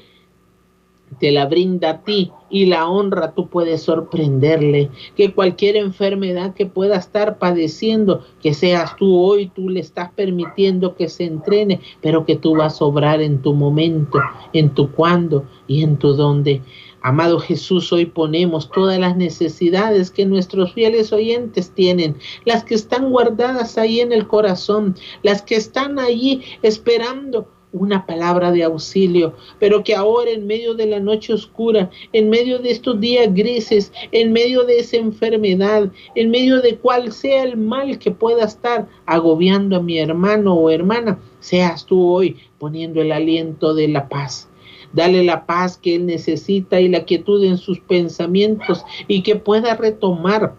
te 1.20 1.32
la 1.32 1.46
brinda 1.46 1.90
a 1.90 2.02
ti 2.04 2.32
y 2.50 2.68
la 2.68 2.88
honra 2.88 3.34
tú 3.34 3.48
puedes 3.48 3.82
sorprenderle. 3.82 4.90
Que 5.16 5.34
cualquier 5.34 5.76
enfermedad 5.76 6.54
que 6.54 6.66
pueda 6.66 6.98
estar 6.98 7.40
padeciendo, 7.40 8.24
que 8.42 8.54
seas 8.54 8.96
tú 8.96 9.18
hoy, 9.20 9.48
tú 9.48 9.70
le 9.70 9.80
estás 9.80 10.12
permitiendo 10.12 10.96
que 10.96 11.10
se 11.10 11.26
entrene, 11.26 11.82
pero 12.02 12.26
que 12.26 12.36
tú 12.36 12.56
vas 12.56 12.82
a 12.82 12.86
obrar 12.86 13.22
en 13.22 13.42
tu 13.42 13.54
momento, 13.54 14.20
en 14.54 14.70
tu 14.70 14.92
cuándo 14.92 15.46
y 15.68 15.84
en 15.84 15.98
tu 15.98 16.14
dónde. 16.14 16.62
Amado 17.06 17.38
Jesús, 17.38 17.92
hoy 17.92 18.06
ponemos 18.06 18.72
todas 18.72 18.98
las 18.98 19.18
necesidades 19.18 20.10
que 20.10 20.26
nuestros 20.26 20.72
fieles 20.72 21.12
oyentes 21.12 21.72
tienen, 21.72 22.16
las 22.46 22.64
que 22.64 22.76
están 22.76 23.10
guardadas 23.10 23.78
ahí 23.78 24.00
en 24.00 24.14
el 24.14 24.26
corazón, 24.26 24.96
las 25.22 25.42
que 25.42 25.56
están 25.56 26.00
allí 26.00 26.44
esperando 26.62 27.50
una 27.74 28.06
palabra 28.06 28.52
de 28.52 28.64
auxilio, 28.64 29.34
pero 29.60 29.84
que 29.84 29.96
ahora 29.96 30.32
en 30.32 30.48
medio 30.48 30.76
de 30.76 30.86
la 30.86 31.00
noche 31.00 31.34
oscura, 31.34 31.90
en 32.14 32.30
medio 32.30 32.60
de 32.60 32.72
estos 32.72 33.00
días 33.00 33.34
grises, 33.34 33.92
en 34.12 34.32
medio 34.32 34.64
de 34.64 34.80
esa 34.80 34.98
enfermedad, 34.98 35.92
en 36.16 36.30
medio 36.30 36.62
de 36.62 36.78
cual 36.78 37.12
sea 37.12 37.44
el 37.44 37.58
mal 37.58 37.98
que 37.98 38.12
pueda 38.12 38.46
estar 38.46 38.88
agobiando 39.06 39.76
a 39.76 39.82
mi 39.82 39.98
hermano 39.98 40.54
o 40.54 40.70
hermana, 40.70 41.20
seas 41.40 41.86
tú 41.86 42.14
hoy 42.14 42.38
poniendo 42.60 43.02
el 43.02 43.12
aliento 43.12 43.74
de 43.74 43.88
la 43.88 44.08
paz. 44.08 44.48
Dale 44.94 45.24
la 45.24 45.48
paz 45.48 45.78
que 45.78 45.96
él 45.96 46.06
necesita 46.06 46.80
y 46.80 46.88
la 46.88 47.04
quietud 47.04 47.44
en 47.44 47.58
sus 47.58 47.80
pensamientos 47.80 48.86
y 49.08 49.24
que 49.24 49.36
pueda 49.36 49.76
retomar 49.76 50.54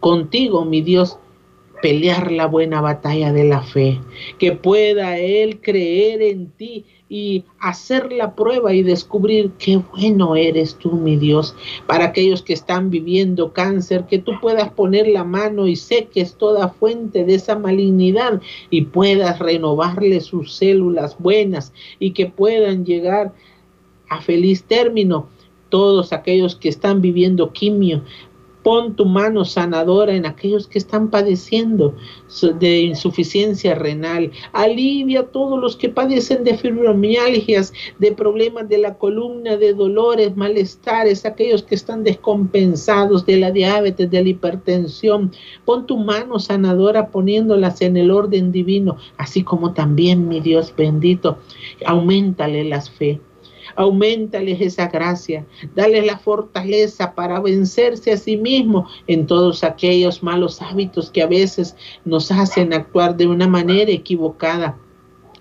contigo, 0.00 0.64
mi 0.64 0.82
Dios, 0.82 1.18
pelear 1.82 2.32
la 2.32 2.46
buena 2.46 2.80
batalla 2.80 3.32
de 3.32 3.44
la 3.44 3.62
fe, 3.62 4.00
que 4.38 4.52
pueda 4.52 5.18
Él 5.18 5.60
creer 5.60 6.22
en 6.22 6.46
ti 6.52 6.86
y 7.08 7.44
hacer 7.58 8.10
la 8.10 8.34
prueba 8.34 8.72
y 8.72 8.82
descubrir 8.82 9.50
qué 9.58 9.76
bueno 9.76 10.34
eres 10.34 10.76
tú, 10.76 10.92
mi 10.92 11.16
Dios, 11.16 11.54
para 11.86 12.06
aquellos 12.06 12.40
que 12.40 12.54
están 12.54 12.88
viviendo 12.88 13.52
cáncer, 13.52 14.06
que 14.06 14.18
tú 14.18 14.32
puedas 14.40 14.70
poner 14.70 15.08
la 15.08 15.24
mano 15.24 15.66
y 15.66 15.76
seques 15.76 16.36
toda 16.36 16.68
fuente 16.68 17.24
de 17.26 17.34
esa 17.34 17.58
malignidad 17.58 18.40
y 18.70 18.82
puedas 18.82 19.40
renovarle 19.40 20.22
sus 20.22 20.54
células 20.54 21.18
buenas 21.18 21.74
y 21.98 22.12
que 22.12 22.26
puedan 22.26 22.86
llegar 22.86 23.34
a 24.08 24.22
feliz 24.22 24.64
término 24.64 25.28
todos 25.68 26.12
aquellos 26.12 26.54
que 26.54 26.68
están 26.68 27.00
viviendo 27.00 27.52
quimio, 27.52 28.02
Pon 28.62 28.94
tu 28.94 29.04
mano 29.04 29.44
sanadora 29.44 30.14
en 30.14 30.26
aquellos 30.26 30.66
que 30.68 30.78
están 30.78 31.10
padeciendo 31.10 31.94
de 32.58 32.80
insuficiencia 32.82 33.74
renal. 33.74 34.30
Alivia 34.52 35.20
a 35.20 35.26
todos 35.26 35.60
los 35.60 35.76
que 35.76 35.88
padecen 35.88 36.44
de 36.44 36.56
fibromialgias, 36.56 37.72
de 37.98 38.12
problemas 38.12 38.68
de 38.68 38.78
la 38.78 38.94
columna, 38.94 39.56
de 39.56 39.74
dolores, 39.74 40.36
malestares, 40.36 41.26
aquellos 41.26 41.62
que 41.62 41.74
están 41.74 42.04
descompensados 42.04 43.26
de 43.26 43.36
la 43.38 43.50
diabetes, 43.50 44.10
de 44.10 44.22
la 44.22 44.28
hipertensión. 44.28 45.32
Pon 45.64 45.86
tu 45.86 45.98
mano 45.98 46.38
sanadora 46.38 47.08
poniéndolas 47.08 47.82
en 47.82 47.96
el 47.96 48.10
orden 48.10 48.52
divino, 48.52 48.96
así 49.16 49.42
como 49.42 49.72
también, 49.72 50.28
mi 50.28 50.40
Dios 50.40 50.72
bendito, 50.76 51.38
aumentale 51.84 52.64
las 52.64 52.90
fe 52.90 53.20
Aumentales 53.76 54.60
esa 54.60 54.88
gracia, 54.88 55.46
dale 55.74 56.02
la 56.02 56.18
fortaleza 56.18 57.14
para 57.14 57.40
vencerse 57.40 58.12
a 58.12 58.16
sí 58.16 58.36
mismo 58.36 58.86
en 59.06 59.26
todos 59.26 59.64
aquellos 59.64 60.22
malos 60.22 60.60
hábitos 60.60 61.10
que 61.10 61.22
a 61.22 61.26
veces 61.26 61.76
nos 62.04 62.30
hacen 62.30 62.72
actuar 62.72 63.16
de 63.16 63.26
una 63.26 63.48
manera 63.48 63.90
equivocada, 63.90 64.78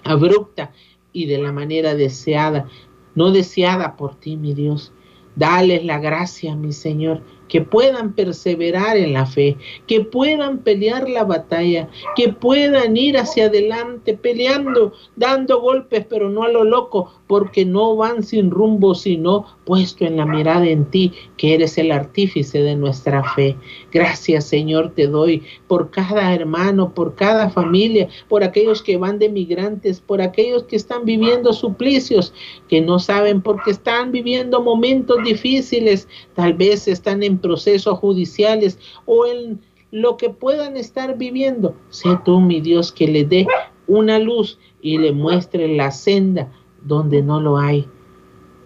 abrupta 0.04 0.72
y 1.14 1.26
de 1.26 1.38
la 1.38 1.52
manera 1.52 1.96
deseada, 1.96 2.68
no 3.16 3.32
deseada 3.32 3.96
por 3.98 4.16
ti, 4.16 4.38
mi 4.38 4.54
Dios. 4.54 4.94
Dales 5.36 5.86
la 5.86 6.00
gracia, 6.00 6.56
mi 6.56 6.74
Señor, 6.74 7.22
que 7.52 7.60
puedan 7.60 8.14
perseverar 8.14 8.96
en 8.96 9.12
la 9.12 9.26
fe, 9.26 9.58
que 9.86 10.00
puedan 10.00 10.60
pelear 10.60 11.10
la 11.10 11.26
batalla, 11.26 11.90
que 12.16 12.30
puedan 12.30 12.96
ir 12.96 13.18
hacia 13.18 13.48
adelante 13.48 14.16
peleando, 14.16 14.94
dando 15.18 15.60
golpes, 15.60 16.06
pero 16.10 16.30
no 16.30 16.44
a 16.44 16.48
lo 16.48 16.64
loco, 16.64 17.12
porque 17.28 17.66
no 17.66 17.98
van 17.98 18.24
sin 18.24 18.52
rumbo, 18.52 18.96
sino 18.96 19.46
puesto 19.66 20.06
en 20.06 20.16
la 20.16 20.26
mirada 20.26 20.66
en 20.66 20.86
ti, 20.86 21.12
que 21.36 21.54
eres 21.54 21.78
el 21.78 21.92
artífice 21.92 22.62
de 22.62 22.78
nuestra 22.78 23.22
fe. 23.34 23.58
Gracias, 23.92 24.46
Señor, 24.46 24.94
te 24.96 25.08
doy 25.08 25.44
por 25.68 25.92
cada 25.92 26.34
hermano, 26.34 26.94
por 26.94 27.16
cada 27.16 27.50
familia, 27.50 28.08
por 28.30 28.46
aquellos 28.46 28.82
que 28.82 28.96
van 28.96 29.20
de 29.20 29.28
migrantes, 29.28 30.00
por 30.00 30.22
aquellos 30.22 30.64
que 30.64 30.78
están 30.78 31.04
viviendo 31.04 31.52
suplicios, 31.52 32.34
que 32.70 32.80
no 32.80 32.98
saben 32.98 33.42
por 33.42 33.62
qué 33.64 33.72
están 33.72 34.14
viviendo 34.14 34.62
momentos 34.62 35.18
difíciles, 35.26 36.08
tal 36.34 36.54
vez 36.54 36.88
están 36.88 37.24
en 37.24 37.41
procesos 37.42 38.00
judiciales 38.00 38.80
o 39.06 39.26
en 39.26 39.60
lo 39.92 40.18
que 40.18 40.30
puedan 40.30 40.78
estar 40.78 41.18
viviendo. 41.18 41.76
Sé 41.90 42.10
tú, 42.24 42.40
mi 42.40 42.62
Dios, 42.62 42.92
que 42.92 43.08
le 43.08 43.26
dé 43.26 43.48
una 43.88 44.20
luz 44.20 44.58
y 44.82 44.98
le 44.98 45.12
muestre 45.12 45.68
la 45.76 45.92
senda 45.92 46.52
donde 46.84 47.22
no 47.22 47.42
lo 47.42 47.58
hay. 47.58 47.88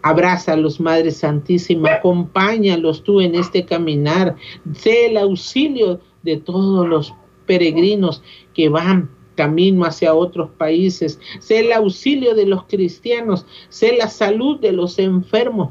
Abrázalos, 0.04 0.80
Madre 0.80 1.10
Santísima, 1.10 1.96
acompáñalos 1.96 3.04
tú 3.04 3.22
en 3.22 3.34
este 3.34 3.66
caminar. 3.66 4.36
Sé 4.74 5.08
el 5.08 5.18
auxilio 5.18 6.00
de 6.22 6.38
todos 6.38 6.88
los 6.88 7.14
peregrinos 7.48 8.22
que 8.54 8.70
van 8.70 9.10
camino 9.34 9.84
hacia 9.84 10.14
otros 10.14 10.52
países. 10.52 11.20
Sé 11.40 11.62
el 11.62 11.74
auxilio 11.74 12.36
de 12.36 12.46
los 12.46 12.66
cristianos. 12.66 13.48
Sé 13.70 13.98
la 13.98 14.08
salud 14.08 14.60
de 14.60 14.72
los 14.72 15.00
enfermos 15.00 15.70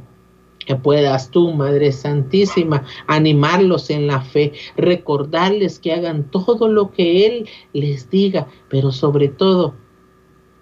que 0.66 0.76
puedas 0.76 1.30
tú, 1.30 1.52
Madre 1.52 1.92
Santísima, 1.92 2.84
animarlos 3.06 3.90
en 3.90 4.06
la 4.06 4.20
fe, 4.20 4.52
recordarles 4.76 5.78
que 5.78 5.92
hagan 5.92 6.30
todo 6.30 6.68
lo 6.68 6.90
que 6.90 7.26
Él 7.26 7.48
les 7.72 8.10
diga, 8.10 8.48
pero 8.68 8.92
sobre 8.92 9.28
todo 9.28 9.74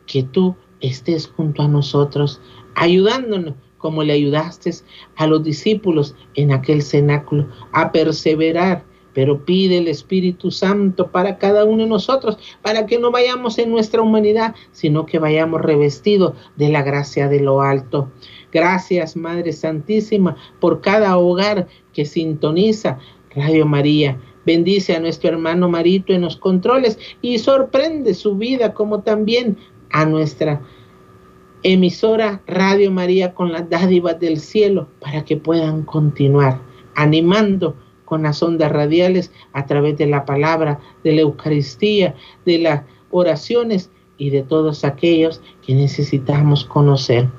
que 0.07 0.23
tú 0.23 0.57
estés 0.81 1.29
junto 1.29 1.63
a 1.63 1.69
nosotros, 1.69 2.41
ayudándonos 2.75 3.55
como 3.79 4.03
le 4.05 4.13
ayudaste 4.13 4.71
a 5.17 5.27
los 5.27 5.43
discípulos 5.43 6.15
en 6.35 6.53
aquel 6.53 6.83
cenáculo, 6.83 7.49
a 7.73 7.91
perseverar, 7.91 8.85
pero 9.15 9.45
pide 9.45 9.79
el 9.79 9.89
Espíritu 9.89 10.51
Santo 10.51 11.11
para 11.11 11.39
cada 11.39 11.65
uno 11.65 11.83
de 11.83 11.89
nosotros, 11.89 12.39
para 12.63 12.87
que 12.87 12.99
no 12.99 13.11
vayamos 13.11 13.59
en 13.59 13.71
nuestra 13.71 14.03
humanidad, 14.03 14.55
sino 14.73 15.07
que 15.07 15.19
vayamos 15.19 15.61
revestidos 15.61 16.35
de 16.57 16.71
la 16.71 16.83
gracia 16.83 17.29
de 17.29 17.41
lo 17.41 17.63
alto. 17.63 18.11
Gracias, 18.53 19.17
Madre 19.17 19.53
Santísima, 19.53 20.37
por 20.61 20.81
cada 20.81 21.17
hogar 21.17 21.69
que 21.93 22.05
sintoniza 22.05 22.99
Radio 23.35 23.67
María. 23.67 24.19
Bendice 24.45 24.95
a 24.97 25.01
nuestro 25.01 25.31
hermano 25.31 25.69
Marito 25.69 26.13
en 26.13 26.23
los 26.23 26.37
controles 26.37 26.99
y 27.21 27.39
sorprende 27.39 28.15
su 28.15 28.37
vida 28.37 28.75
como 28.75 29.03
también 29.03 29.57
a 29.91 30.05
nuestra 30.05 30.61
emisora 31.63 32.43
Radio 32.47 32.91
María 32.91 33.35
con 33.35 33.53
las 33.53 33.71
dádivas 33.71 34.19
del 34.19 34.41
cielo 34.41 34.89
para 35.01 35.25
que 35.25 35.37
puedan 35.37 35.83
continuar 35.83 36.61
animando 36.95 37.77
con 38.13 38.25
las 38.25 38.43
ondas 38.43 38.71
radiales 38.71 39.33
a 39.55 39.65
través 39.65 39.97
de 39.97 40.05
la 40.05 40.27
palabra, 40.27 40.79
de 41.03 41.13
la 41.13 41.23
Eucaristía, 41.23 42.15
de 42.45 42.59
las 42.59 42.83
oraciones 43.11 43.91
y 44.19 44.29
de 44.29 44.43
todos 44.43 44.85
aquellos 44.85 45.41
que 45.67 45.75
necesitamos 45.75 46.67
conocer. 46.67 47.31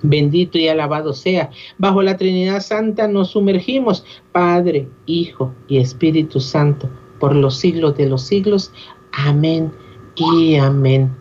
Bendito 0.00 0.56
y 0.56 0.66
alabado 0.66 1.12
sea. 1.12 1.50
Bajo 1.76 2.00
la 2.00 2.16
Trinidad 2.16 2.62
Santa 2.62 3.06
nos 3.06 3.32
sumergimos, 3.32 4.06
Padre, 4.32 4.88
Hijo 5.04 5.52
y 5.68 5.76
Espíritu 5.76 6.40
Santo, 6.40 6.88
por 7.20 7.36
los 7.36 7.58
siglos 7.58 7.94
de 7.98 8.08
los 8.08 8.22
siglos. 8.22 8.72
Amén 9.12 9.70
y 10.16 10.56
amén. 10.56 11.14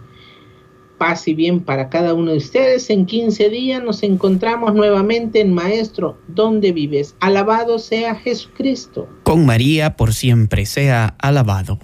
Paz 0.97 1.27
y 1.27 1.33
bien 1.33 1.59
para 1.59 1.89
cada 1.89 2.13
uno 2.13 2.31
de 2.31 2.37
ustedes. 2.37 2.89
En 2.89 3.05
15 3.05 3.49
días 3.49 3.83
nos 3.83 4.03
encontramos 4.03 4.73
nuevamente 4.73 5.41
en 5.41 5.53
Maestro, 5.53 6.17
¿dónde 6.27 6.71
vives? 6.71 7.15
Alabado 7.19 7.79
sea 7.79 8.15
Jesucristo. 8.15 9.07
Con 9.23 9.45
María 9.45 9.95
por 9.95 10.13
siempre 10.13 10.65
sea 10.65 11.15
alabado. 11.19 11.79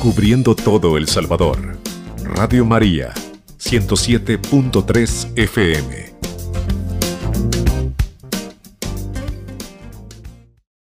Cubriendo 0.00 0.54
todo 0.54 0.96
El 0.96 1.08
Salvador. 1.08 1.76
Radio 2.24 2.64
María, 2.64 3.12
107.3 3.58 5.32
FM. 5.36 6.09